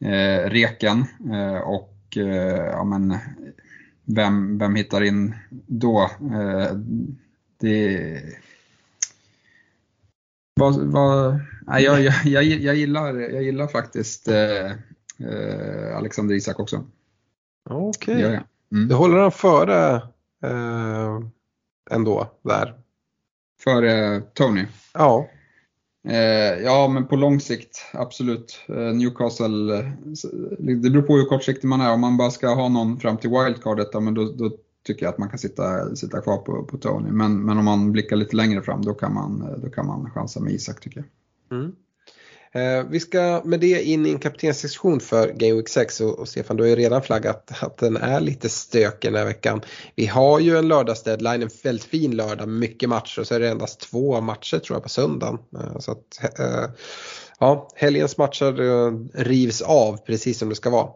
[0.00, 3.18] eh, reken eh, och eh, ja, men,
[4.04, 5.34] vem, vem hittar in
[5.66, 6.10] då?
[6.20, 6.76] Eh,
[7.60, 8.22] det
[10.60, 14.70] vad, vad, nej, jag, jag, jag, jag, gillar, jag gillar faktiskt eh,
[15.20, 16.84] eh, Alexander Isak också.
[17.70, 18.14] Okej.
[18.14, 18.42] Det gör jag.
[18.72, 18.96] Mm.
[18.96, 19.94] Håller han före
[20.44, 21.20] eh,
[21.90, 22.74] ändå där?
[23.64, 24.66] För eh, Tony.
[24.94, 25.28] Ja.
[26.08, 28.60] Eh, ja, men på lång sikt, absolut.
[28.68, 29.88] Eh, Newcastle, eh,
[30.58, 31.92] det beror på hur kortsiktig man är.
[31.92, 34.50] Om man bara ska ha någon fram till wildcardet, ja, men då, då
[34.84, 37.10] tycker jag att man kan sitta, sitta kvar på, på Tony.
[37.10, 40.40] Men, men om man blickar lite längre fram, då kan man, då kan man chansa
[40.40, 41.04] med Isak tycker
[41.48, 41.58] jag.
[41.58, 41.72] Mm.
[42.54, 46.56] Eh, vi ska med det in i en kaptenssektion för Game Week 6 och, Stefan
[46.56, 49.60] du har ju redan flaggat att den är lite stökig den här veckan.
[49.94, 53.40] Vi har ju en lördagsdeadline, en väldigt fin lördag med mycket matcher och så är
[53.40, 55.38] det endast två matcher tror jag på söndagen.
[55.54, 56.70] Eh, så att, eh,
[57.38, 60.90] ja, helgens matcher rivs av precis som det ska vara.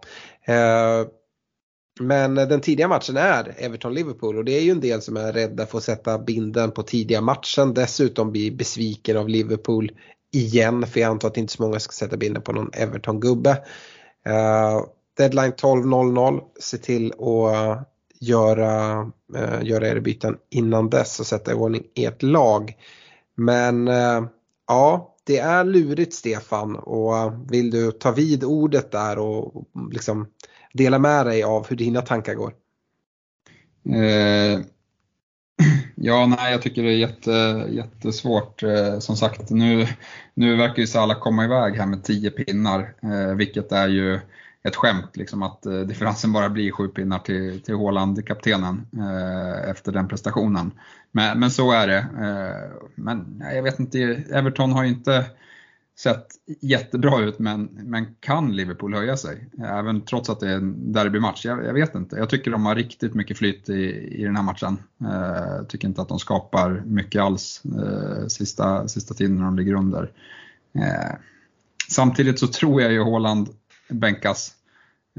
[2.00, 5.66] Men den tidiga matchen är Everton-Liverpool och det är ju en del som är rädda
[5.66, 7.74] för att sätta binden på tidiga matchen.
[7.74, 9.90] Dessutom bli besviken av Liverpool
[10.34, 13.50] igen för jag antar att inte så många ska sätta bilden på någon Everton-gubbe.
[14.28, 17.82] Uh, deadline 12.00, se till att eh,
[18.20, 19.02] göra,
[19.36, 22.76] uh, göra era byten innan dess och sätta i ordning ert lag.
[23.34, 24.26] Men uh,
[24.68, 30.26] ja, det är lurigt Stefan och vill du ta vid ordet där och liksom
[30.72, 32.52] dela med dig av hur dina tankar går?
[33.88, 34.60] Eh,
[35.94, 38.62] ja, nej, jag tycker det är jätte, jättesvårt.
[38.62, 39.86] Eh, som sagt, nu,
[40.34, 44.20] nu verkar ju alla komma iväg här med 10 pinnar, eh, vilket är ju
[44.62, 49.70] ett skämt liksom att eh, differensen bara blir sju pinnar till, till Haaland, kaptenen, eh,
[49.70, 50.70] efter den prestationen.
[51.12, 51.98] Men, men så är det.
[51.98, 53.98] Eh, men jag vet inte,
[54.30, 55.24] Everton har ju inte
[55.98, 56.26] sett
[56.60, 59.48] jättebra ut men, men kan Liverpool höja sig?
[59.64, 61.44] Även trots att det är en derbymatch.
[61.44, 62.16] Jag, jag vet inte.
[62.16, 63.82] Jag tycker de har riktigt mycket flyt i,
[64.20, 64.78] i den här matchen.
[65.00, 69.74] Eh, tycker inte att de skapar mycket alls eh, sista, sista tiden när de ligger
[69.74, 70.10] under.
[70.74, 71.16] Eh,
[71.88, 73.48] samtidigt så tror jag ju Haaland
[73.88, 74.54] bänkas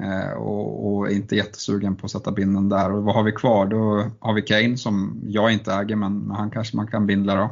[0.01, 2.91] eh, och, och inte jättesugen på att sätta binden där.
[2.91, 3.65] Och vad har vi kvar?
[3.65, 7.43] Då har vi Kane som jag inte äger men, han kanske man kan bindla då.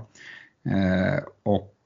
[0.72, 1.24] Eh,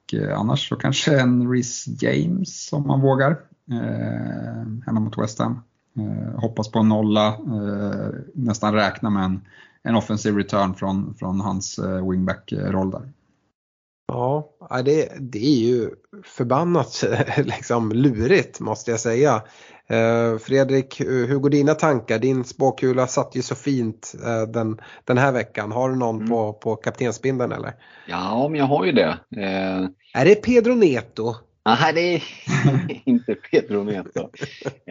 [0.08, 3.32] och eh, annars så kanske en Rhys James om man vågar.
[3.72, 5.60] Eh, hemma mot West Ham.
[5.98, 9.42] Eh, hoppas på en nolla, eh, nästan räkna med en,
[9.84, 13.12] en offensiv return från, från hans eh, wingback-roll där.
[14.08, 14.50] Ja,
[14.86, 15.90] det, det är ju
[16.24, 17.04] förbannat
[17.38, 19.42] liksom, lurigt måste jag säga.
[19.90, 22.20] Eh, Fredrik, hur går dina tankar?
[22.20, 25.72] Din spåkula satt ju så fint eh, den, den här veckan.
[25.72, 26.30] Har du någon mm.
[26.30, 27.74] på, på kaptensbindeln eller?
[28.08, 29.18] Ja, men jag har ju det.
[29.38, 30.22] Eh...
[30.22, 31.34] Är det Pedro Neto?
[31.66, 32.22] Nej, det är
[33.06, 34.30] inte Pedro Neto.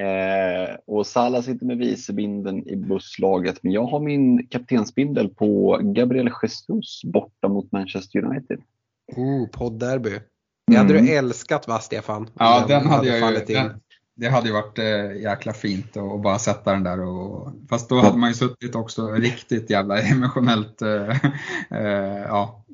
[0.01, 3.63] Eh, och Salah sitter med vicebindeln i busslaget.
[3.63, 8.61] Men jag har min kaptensbindel på Gabriel Jesus borta mot Manchester United.
[9.17, 10.21] Oh, poddderby.
[10.67, 11.07] Det hade mm.
[11.07, 12.31] du älskat va Stefan?
[12.35, 13.55] Ja, den, den hade jag ju.
[13.55, 13.81] Den,
[14.15, 17.01] det hade ju varit äh, jäkla fint att bara sätta den där.
[17.01, 20.83] Och, fast då hade man ju suttit också riktigt jävla emotionellt.
[20.83, 21.25] Äh,
[21.71, 22.65] äh, ja,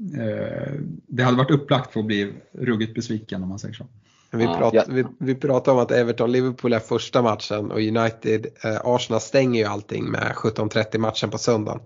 [1.09, 3.87] det hade varit upplagt för att bli ruggigt besviken om man säger så.
[4.31, 4.85] Vi, prat, ja.
[4.89, 10.33] vi, vi pratar om att Everton-Liverpool är första matchen och United-Arsenal stänger ju allting med
[10.37, 11.81] 17.30 matchen på söndagen.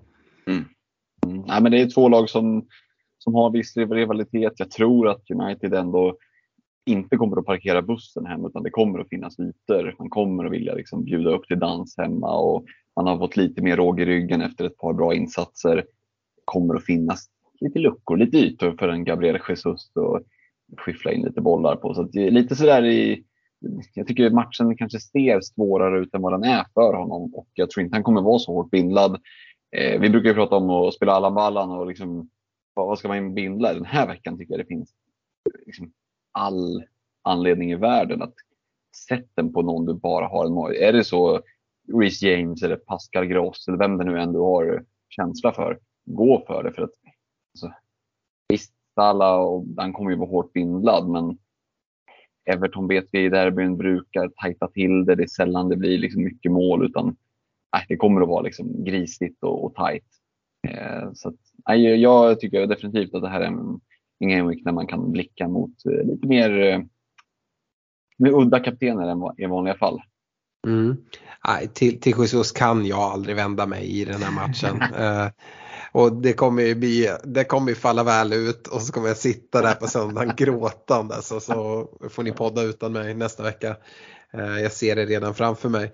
[0.46, 0.64] Mm.
[1.26, 1.44] Mm.
[1.46, 2.66] Nej, men det är två lag som,
[3.26, 4.52] som har viss rivalitet.
[4.56, 6.16] Jag tror att United ändå
[6.86, 9.94] inte kommer att parkera bussen hem utan det kommer att finnas ytor.
[9.98, 12.64] Man kommer att vilja liksom bjuda upp till dans hemma och
[12.96, 15.76] man har fått lite mer råg i ryggen efter ett par bra insatser.
[15.76, 15.84] Det
[16.44, 17.26] kommer att finnas
[17.60, 21.94] lite luckor, lite ytor för en Gabriel Jesus att skiffla in lite bollar på.
[21.94, 23.24] Så att lite sådär i,
[23.94, 27.70] jag tycker matchen kanske ser svårare ut än vad den är för honom och jag
[27.70, 29.20] tror inte han kommer vara så hårt bindlad.
[29.76, 32.30] Eh, vi brukar ju prata om att spela alla ballan och liksom,
[32.84, 33.74] vad ska man bindla?
[33.74, 34.94] Den här veckan tycker jag det finns
[35.66, 35.92] liksom,
[36.32, 36.84] all
[37.22, 38.34] anledning i världen att
[39.08, 41.40] sätt den på någon du bara har en Är det så
[42.00, 46.44] Reece James eller Pascal Gross eller vem det nu än du har känsla för, gå
[46.46, 46.72] för det.
[46.72, 46.90] För att,
[47.54, 47.72] alltså,
[48.48, 51.38] visst, Salah och han kommer ju vara hårt bindlad, men
[52.44, 55.14] Everton vet vi i derbyn brukar tajta till det.
[55.14, 57.16] Det är sällan det blir liksom mycket mål utan
[57.72, 60.04] nej, det kommer att vara liksom grisigt och, och tajt.
[60.68, 61.34] Eh, så att,
[61.98, 63.80] jag tycker definitivt att det här är en,
[64.20, 66.80] en game week där man kan blicka mot eh, lite mer eh,
[68.34, 70.00] udda kaptener än i vanliga fall.
[70.66, 70.96] Mm.
[71.46, 74.82] Nej, till, till Jesus kan jag aldrig vända mig i den här matchen.
[74.98, 75.28] eh,
[75.92, 79.16] och det kommer ju bli, det kommer ju falla väl ut och så kommer jag
[79.16, 83.76] sitta där på söndagen gråtande så, så får ni podda utan mig nästa vecka.
[84.32, 85.92] Eh, jag ser det redan framför mig.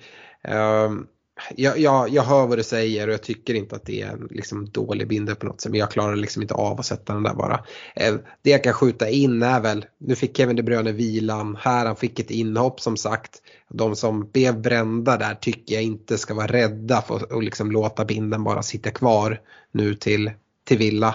[1.57, 4.29] Jag, jag, jag hör vad du säger och jag tycker inte att det är en
[4.31, 5.71] liksom, dålig bindel på något sätt.
[5.71, 7.65] Men jag klarar liksom inte av att sätta den där bara.
[7.97, 11.87] Eh, det jag kan skjuta in är väl, nu fick Kevin De Bruyne vilan här,
[11.87, 13.43] han fick ett inhopp som sagt.
[13.69, 18.05] De som blev brända där tycker jag inte ska vara rädda för att liksom låta
[18.05, 19.41] binden bara sitta kvar
[19.73, 20.31] nu till,
[20.65, 21.15] till Villa.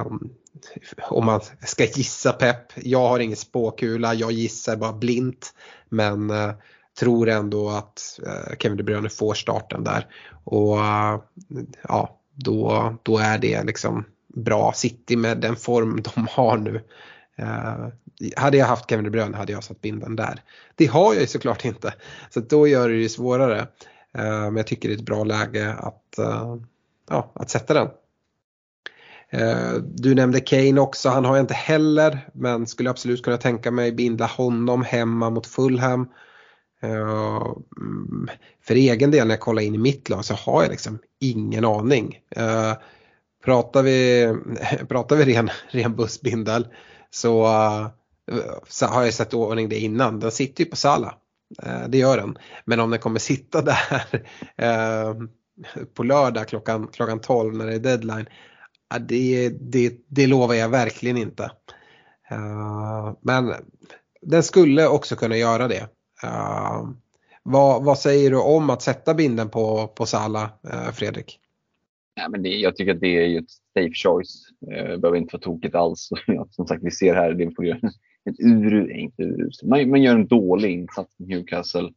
[0.00, 0.30] Um,
[1.10, 5.54] om man ska gissa pepp, jag har ingen spåkula, jag gissar bara blint.
[5.88, 6.50] Men eh,
[7.00, 10.06] tror ändå att eh, Kevin De Bruyne får starten där.
[10.44, 11.20] Och eh,
[11.88, 14.72] ja, då, då är det liksom bra.
[14.74, 16.84] City med den form de har nu.
[17.36, 17.86] Eh,
[18.36, 20.42] hade jag haft Kevin De Bruyne hade jag satt binden där.
[20.74, 21.94] Det har jag ju såklart inte.
[22.30, 23.58] Så då gör det ju svårare.
[24.14, 26.56] Eh, men jag tycker det är ett bra läge att, eh,
[27.08, 27.88] ja, att sätta den.
[29.30, 33.70] Eh, du nämnde Kane också, han har jag inte heller men skulle absolut kunna tänka
[33.70, 36.08] mig binda honom hemma mot Fulham.
[36.82, 38.28] Eh, mm,
[38.62, 41.64] för egen del när jag kollar in i mitt lag så har jag liksom ingen
[41.64, 42.18] aning.
[42.36, 42.72] Eh,
[43.44, 44.28] pratar vi,
[44.88, 46.66] pratar vi ren, ren bussbindel
[47.10, 47.88] så eh,
[48.68, 50.20] så har jag sett ordning det innan.
[50.20, 51.14] Den sitter ju på Sala.
[51.88, 52.38] Det gör den.
[52.64, 54.24] Men om den kommer sitta där
[55.94, 58.26] på lördag klockan, klockan 12 när det är deadline.
[59.00, 61.50] Det, det, det lovar jag verkligen inte.
[63.20, 63.54] Men
[64.22, 65.88] den skulle också kunna göra det.
[66.24, 66.88] Eh,
[67.42, 71.40] vad, vad säger du om att sätta binden på, på Sala, eh, Fredrik?
[72.14, 74.48] Ja, men det, jag tycker att det är ett safe choice.
[74.60, 76.08] Det behöver inte vara tokigt alls.
[76.50, 77.90] Som sagt, vi ser här, det får en
[78.38, 81.92] ur, inte ur, man, man gör en dålig insats i Newcastle.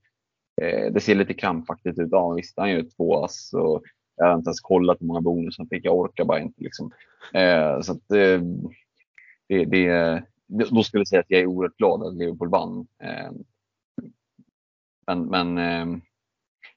[0.61, 2.07] Eh, det ser lite krampaktigt ut.
[2.11, 3.84] Ja, visst, han gör två ass och
[4.15, 5.86] jag har inte ens kollat hur många bonus han fick.
[5.86, 6.63] Jag orkar bara inte.
[6.63, 6.91] Liksom.
[7.34, 8.41] Eh, så att, eh,
[9.47, 12.88] det, det, då skulle jag säga att jag är oerhört glad att Liverpool vann.
[15.08, 15.86] Men, men eh,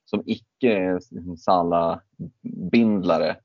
[0.04, 0.98] som icke
[1.38, 3.36] Sala-bindlare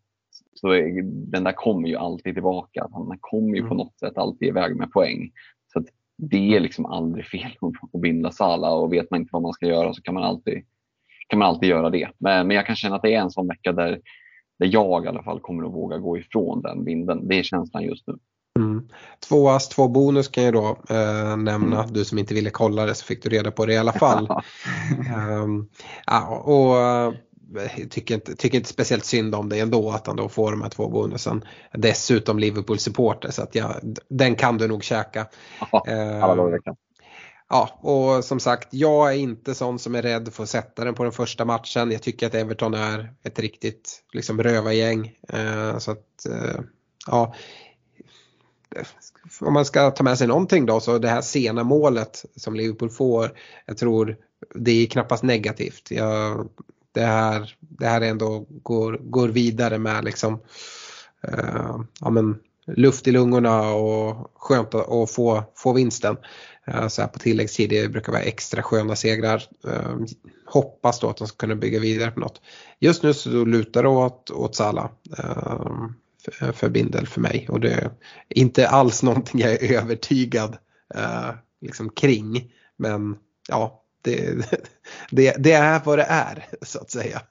[0.54, 2.88] så är, den där kommer ju alltid tillbaka.
[2.92, 3.78] Han kommer ju på mm.
[3.78, 5.32] något sätt alltid iväg med poäng.
[5.74, 5.84] Så
[6.18, 7.52] det är liksom aldrig fel
[7.94, 10.64] att binda Sala och vet man inte vad man ska göra så kan man alltid,
[11.28, 12.10] kan man alltid göra det.
[12.18, 14.02] Men, men jag kan känna att det är en sån vecka där,
[14.60, 17.28] där jag i alla fall kommer att våga gå ifrån den binden.
[17.28, 18.18] Det är känslan just nu.
[18.62, 18.88] Mm.
[19.28, 21.80] Två ass, två bonus kan jag då eh, nämna.
[21.84, 21.94] Mm.
[21.94, 24.28] Du som inte ville kolla det så fick du reda på det i alla fall.
[25.18, 25.70] um,
[26.06, 27.14] ja, och
[27.90, 30.70] tycker inte, tycker inte speciellt synd om det ändå att han då får de här
[30.70, 31.46] två bonusen.
[31.74, 33.76] Dessutom Liverpool supporter så att ja,
[34.10, 35.28] den kan du nog käka.
[35.72, 35.84] Ja,
[36.22, 36.74] alla eh,
[37.54, 40.94] Ja, och som sagt, jag är inte sån som är rädd för att sätta den
[40.94, 41.92] på den första matchen.
[41.92, 45.12] Jag tycker att Everton är ett riktigt liksom, rövargäng.
[45.30, 46.62] Eh, så att, eh,
[47.08, 47.36] ja.
[49.40, 52.90] Om man ska ta med sig någonting då så det här sena målet som Liverpool
[52.90, 53.32] får.
[53.66, 54.18] Jag tror
[54.56, 55.92] det är knappast negativt.
[55.92, 56.50] Jag
[56.92, 60.34] det här, det här ändå går, går vidare med liksom,
[61.28, 66.18] uh, ja, men, luft i lungorna och skönt att få, få vinsten.
[66.68, 69.44] Uh, så här på tilläggstid, det brukar vara extra sköna segrar.
[69.68, 70.06] Uh,
[70.46, 72.42] hoppas då att de ska kunna bygga vidare på något.
[72.80, 74.90] Just nu så lutar det åt, åt Sala
[76.24, 77.92] för, för för mig och det är
[78.30, 80.58] inte alls någonting jag är övertygad
[80.96, 82.52] eh, liksom kring.
[82.78, 83.18] Men
[83.50, 84.36] ja, det,
[85.12, 87.22] det, det, är vad det är så att säga.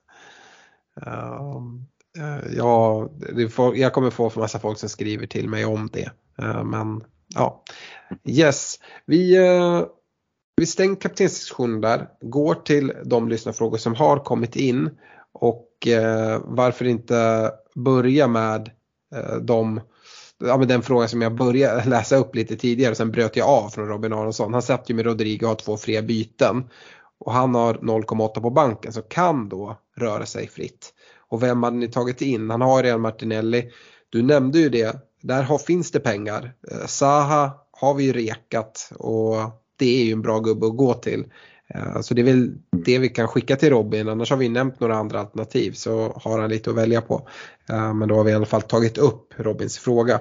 [1.06, 1.86] Um,
[2.56, 3.08] ja,
[3.50, 6.10] får, jag kommer få massa folk som skriver till mig om det.
[6.42, 7.64] Uh, men ja,
[8.24, 8.78] yes.
[9.06, 9.84] Vi, uh,
[10.56, 14.90] vi stänger kaptensdiskussionen där, går till de lyssnarfrågor som har kommit in
[15.32, 18.70] och uh, varför inte börja med
[19.14, 19.80] Eh, de
[20.38, 23.68] ja, men den frågan som jag började läsa upp lite tidigare, sen bröt jag av
[23.68, 24.52] från Robin Aronsson.
[24.52, 26.64] Han satt ju med Rodrigo och har två fria byten.
[27.18, 30.94] Och han har 0,8 på banken så kan då röra sig fritt.
[31.16, 32.50] Och vem hade ni tagit in?
[32.50, 33.70] Han har redan Martinelli.
[34.10, 36.52] Du nämnde ju det, där har, finns det pengar.
[36.70, 39.36] Eh, Saha har vi ju rekat och
[39.76, 41.24] det är ju en bra gubbe att gå till.
[41.74, 42.52] Eh, så det är väl
[42.84, 46.38] det vi kan skicka till Robin, annars har vi nämnt några andra alternativ så har
[46.38, 47.28] han lite att välja på.
[47.68, 50.20] Eh, men då har vi i alla fall tagit upp Robins fråga.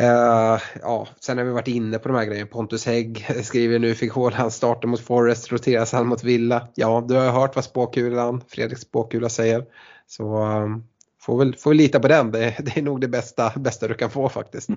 [0.00, 2.46] Uh, ja, sen har vi varit inne på de här grejerna.
[2.46, 6.68] Pontus Hägg skriver nu fick Haaland starta mot Forest, roteras han mot Villa.
[6.74, 9.64] Ja, du har hört vad spåkulan, Fredriks spåkula säger.
[10.06, 10.84] Så um,
[11.20, 13.94] får, väl, får väl lita på den, det, det, är nog det bästa, bästa du
[13.94, 14.70] kan få faktiskt.
[14.70, 14.76] Uh,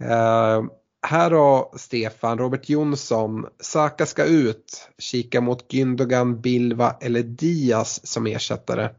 [1.06, 8.26] här har Stefan, Robert Jonsson, Saka ska ut, kika mot Gündogan, Bilva eller Diaz som
[8.26, 8.90] ersättare.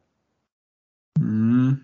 [1.19, 1.75] Mm.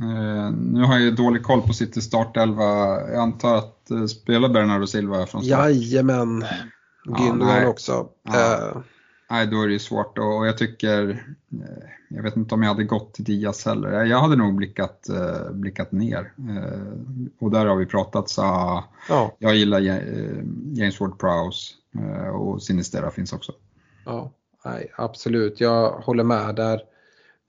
[0.00, 2.64] Uh, nu har jag dålig koll på City startelva.
[3.10, 5.58] Jag antar att uh, spelar Bernardo Silva från start?
[5.58, 6.44] Jajamän.
[7.04, 8.08] Gündogan ja, också.
[8.22, 8.72] Ja.
[8.74, 8.82] Uh,
[9.30, 11.26] nej, då är det ju svårt och jag tycker,
[12.08, 14.04] jag vet inte om jag hade gått till Diaz heller.
[14.04, 15.06] Jag hade nog blickat,
[15.52, 16.32] blickat ner.
[17.38, 18.42] Och där har vi pratat så
[19.08, 19.36] ja.
[19.38, 21.74] jag gillar James Ward-Prowse
[22.32, 23.52] och Sinistera finns också.
[24.04, 24.30] Ja,
[24.64, 25.60] nej, absolut.
[25.60, 26.80] Jag håller med där.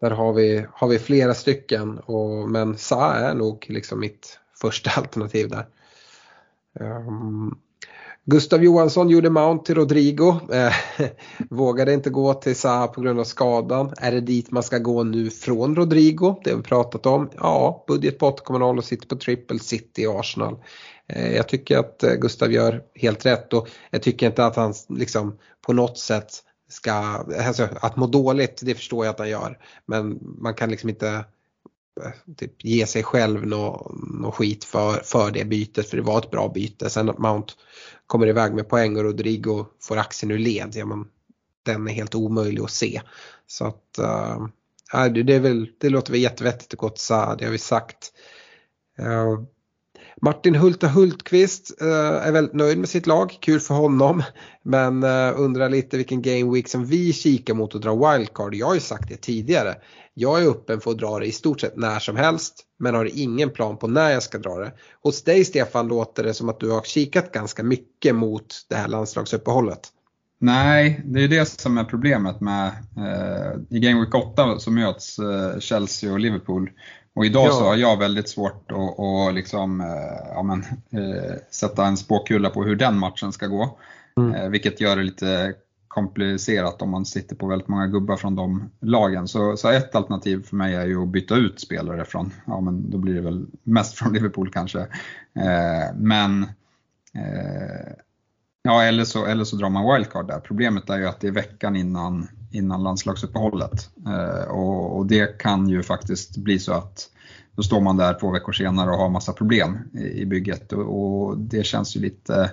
[0.01, 4.89] Där har vi, har vi flera stycken och, men Sa är nog liksom mitt första
[5.01, 5.67] alternativ där.
[6.79, 7.59] Um,
[8.29, 10.39] Gustav Johansson gjorde Mount till Rodrigo.
[10.53, 10.73] Eh,
[11.49, 13.93] vågade inte gå till Zaha på grund av skadan.
[13.97, 16.41] Är det dit man ska gå nu från Rodrigo?
[16.43, 17.29] Det har vi pratat om.
[17.35, 20.57] Ja, budget på 8,0 och sitter på triple city i Arsenal.
[21.07, 24.73] Eh, jag tycker att eh, Gustav gör helt rätt och jag tycker inte att han
[24.89, 26.29] liksom på något sätt
[26.69, 26.91] ska,
[27.47, 29.57] alltså att må dåligt det förstår jag att han gör.
[29.85, 31.25] Men man kan liksom inte
[32.37, 36.31] typ, ge sig själv något nå skit för, för det bytet för det var ett
[36.31, 36.89] bra byte.
[36.89, 37.53] Sen att Mount
[38.07, 41.05] kommer iväg med poäng och Rodrigo får axeln ur led, ja, men
[41.65, 43.01] den är helt omöjlig att se.
[43.47, 43.99] Så att
[44.93, 47.57] uh, det, är väl, det låter väl jättevettigt att gå till Saad, det har vi
[47.57, 48.11] sagt.
[48.99, 49.43] Uh,
[50.21, 54.23] Martin Hulta Hultqvist eh, är väldigt nöjd med sitt lag, kul för honom.
[54.63, 58.55] Men eh, undrar lite vilken game week som vi kikar mot att dra wildcard.
[58.55, 59.75] Jag har ju sagt det tidigare.
[60.13, 63.09] Jag är öppen för att dra det i stort sett när som helst men har
[63.13, 64.71] ingen plan på när jag ska dra det.
[65.03, 68.87] Hos dig Stefan låter det som att du har kikat ganska mycket mot det här
[68.87, 69.79] landslagsuppehållet.
[70.39, 75.19] Nej, det är det som är problemet med eh, i Game Week 8 så möts
[75.19, 76.69] eh, Chelsea och Liverpool
[77.17, 77.51] och idag ja.
[77.51, 82.49] så har jag väldigt svårt att, att liksom, eh, ja, men, eh, sätta en spåkula
[82.49, 83.77] på hur den matchen ska gå.
[84.17, 84.35] Mm.
[84.35, 85.53] Eh, vilket gör det lite
[85.87, 89.27] komplicerat om man sitter på väldigt många gubbar från de lagen.
[89.27, 92.89] Så, så ett alternativ för mig är ju att byta ut spelare från, ja men
[92.91, 94.79] då blir det väl mest från Liverpool kanske.
[94.79, 96.43] Eh, men
[97.13, 97.93] eh,
[98.67, 100.39] Ja, eller så, eller så drar man wildcard där.
[100.39, 103.89] Problemet är ju att det är veckan innan, innan landslagsuppehållet.
[104.07, 107.09] Eh, och, och, det kan ju faktiskt bli så att
[107.55, 111.65] då står man där två veckor senare och har massa problem i, bygget och, det
[111.65, 112.51] känns ju lite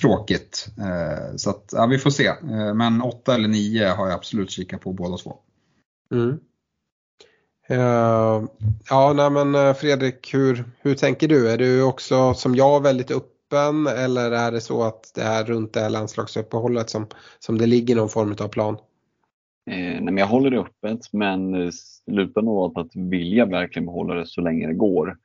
[0.00, 0.68] tråkigt.
[0.78, 2.26] Eh, så att, ja, vi får se.
[2.26, 5.36] Eh, men åtta eller nio har jag absolut kikat på båda två.
[6.14, 6.38] Mm.
[7.70, 8.48] Uh,
[8.90, 11.50] ja, nej men Fredrik, hur, hur tänker du?
[11.50, 15.72] Är du också som jag väldigt öppen eller är det så att det är runt
[15.72, 17.06] det här landslagsuppehållet som,
[17.38, 18.76] som det ligger någon form av plan?
[19.70, 23.46] Eh, nej, men jag håller det öppet men eh, slutar lutar nog åt att vilja
[23.46, 25.18] verkligen behålla det så länge det går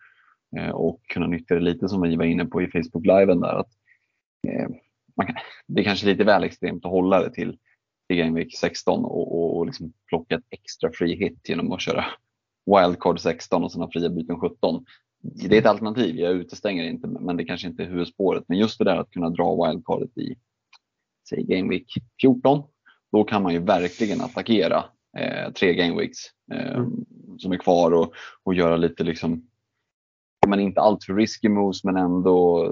[0.58, 3.60] eh, och kunna nyttja det lite som vi var inne på i Facebook-liven där.
[3.60, 3.70] Att,
[4.48, 4.70] eh,
[5.18, 5.36] man kan,
[5.68, 7.58] det är kanske lite väl extremt att hålla det till,
[8.08, 11.82] till Game Week 16 och, och, och liksom plocka ett extra free hit genom att
[11.82, 12.06] köra
[12.66, 14.86] wildcard 16 och sen ha fria byten 17
[15.34, 18.44] det är ett alternativ, jag utestänger inte, men det kanske inte är huvudspåret.
[18.48, 20.36] Men just det där att kunna dra wildcardet i,
[21.30, 22.64] säg Game Week 14,
[23.16, 24.84] då kan man ju verkligen attackera
[25.18, 26.18] eh, tre Game Weeks
[26.52, 27.06] eh, mm.
[27.38, 28.14] som är kvar och,
[28.44, 29.48] och göra lite liksom,
[30.48, 32.72] men inte alltför risky moves men ändå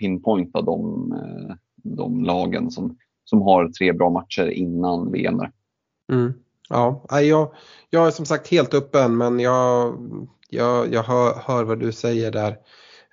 [0.00, 5.40] pinpointa de, eh, de lagen som, som har tre bra matcher innan VM.
[6.12, 6.32] Mm.
[6.68, 7.54] Ja, jag,
[7.90, 9.96] jag är som sagt helt öppen men jag
[10.50, 12.56] jag, jag hör, hör vad du säger där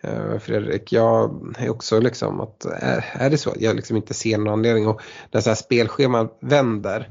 [0.03, 0.91] Eh, Fredrik.
[0.91, 4.53] Jag är också liksom att är, är det så att jag liksom inte ser någon
[4.53, 5.01] anledning och
[5.31, 7.09] när så här spelscheman vänder,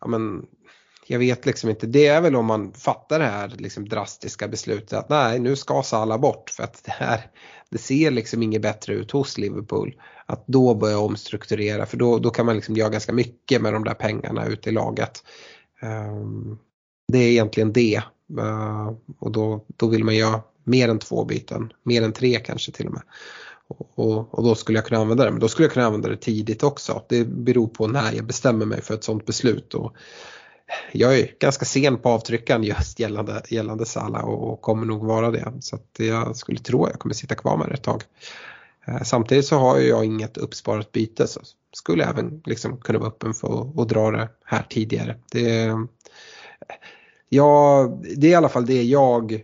[0.00, 0.46] ja men
[1.06, 4.92] jag vet liksom inte, det är väl om man fattar det här liksom drastiska beslutet
[4.92, 7.30] att nej nu ska alla bort för att det här
[7.70, 10.00] det ser liksom inget bättre ut hos Liverpool.
[10.26, 13.84] Att då börja omstrukturera för då, då kan man liksom göra ganska mycket med de
[13.84, 15.24] där pengarna ute i laget.
[15.82, 16.58] Um,
[17.12, 18.02] det är egentligen det
[18.38, 22.72] Uh, och då, då vill man göra mer än två byten, mer än tre kanske
[22.72, 23.02] till och med.
[23.68, 26.16] Och, och, då skulle jag kunna använda det, men då skulle jag kunna använda det
[26.16, 27.02] tidigt också.
[27.08, 29.74] Det beror på när jag bestämmer mig för ett sådant beslut.
[29.74, 29.96] Och
[30.92, 35.30] jag är ganska sen på avtryckaren just gällande, gällande Sala och, och kommer nog vara
[35.30, 35.52] det.
[35.60, 38.02] Så att jag skulle tro att jag kommer sitta kvar med det ett tag.
[38.86, 41.40] Eh, samtidigt så har jag inget uppsparat byte så,
[41.72, 45.16] skulle jag även liksom kunna vara öppen för att, dra det här tidigare.
[45.30, 45.72] Det,
[47.28, 49.38] ja, det är i alla fall det jag eh,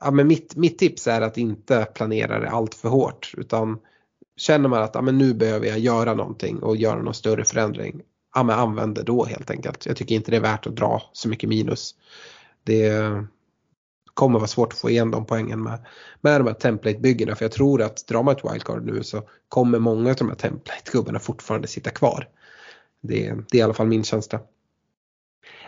[0.00, 3.78] ja, men mitt, mitt tips är att inte planera det allt för hårt utan
[4.36, 8.02] känner man att ja, men nu behöver jag göra någonting och göra någon större förändring,
[8.34, 9.86] ja, men använd det då helt enkelt.
[9.86, 11.94] Jag tycker inte det är värt att dra så mycket minus.
[12.64, 12.92] Det
[14.14, 15.78] kommer vara svårt att få igen de poängen med,
[16.20, 19.78] med de här template-byggena för jag tror att drar man ett wildcard nu så kommer
[19.78, 22.28] många av de här template-gubbarna fortfarande sitta kvar.
[23.00, 24.40] Det, det är i alla fall min känsla.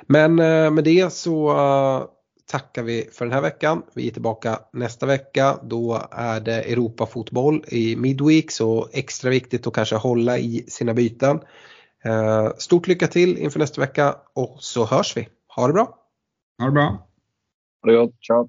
[0.06, 2.04] Men eh, med det så eh,
[2.50, 3.82] tackar vi för den här veckan.
[3.94, 5.58] Vi är tillbaka nästa vecka.
[5.62, 11.40] Då är det Europafotboll i Midweek så extra viktigt att kanske hålla i sina byten.
[12.06, 15.28] Uh, stort lycka till inför nästa vecka och så hörs vi.
[15.56, 15.98] Ha det bra!
[16.58, 17.08] Ha det bra!
[17.82, 18.48] Ha det gott, ciao!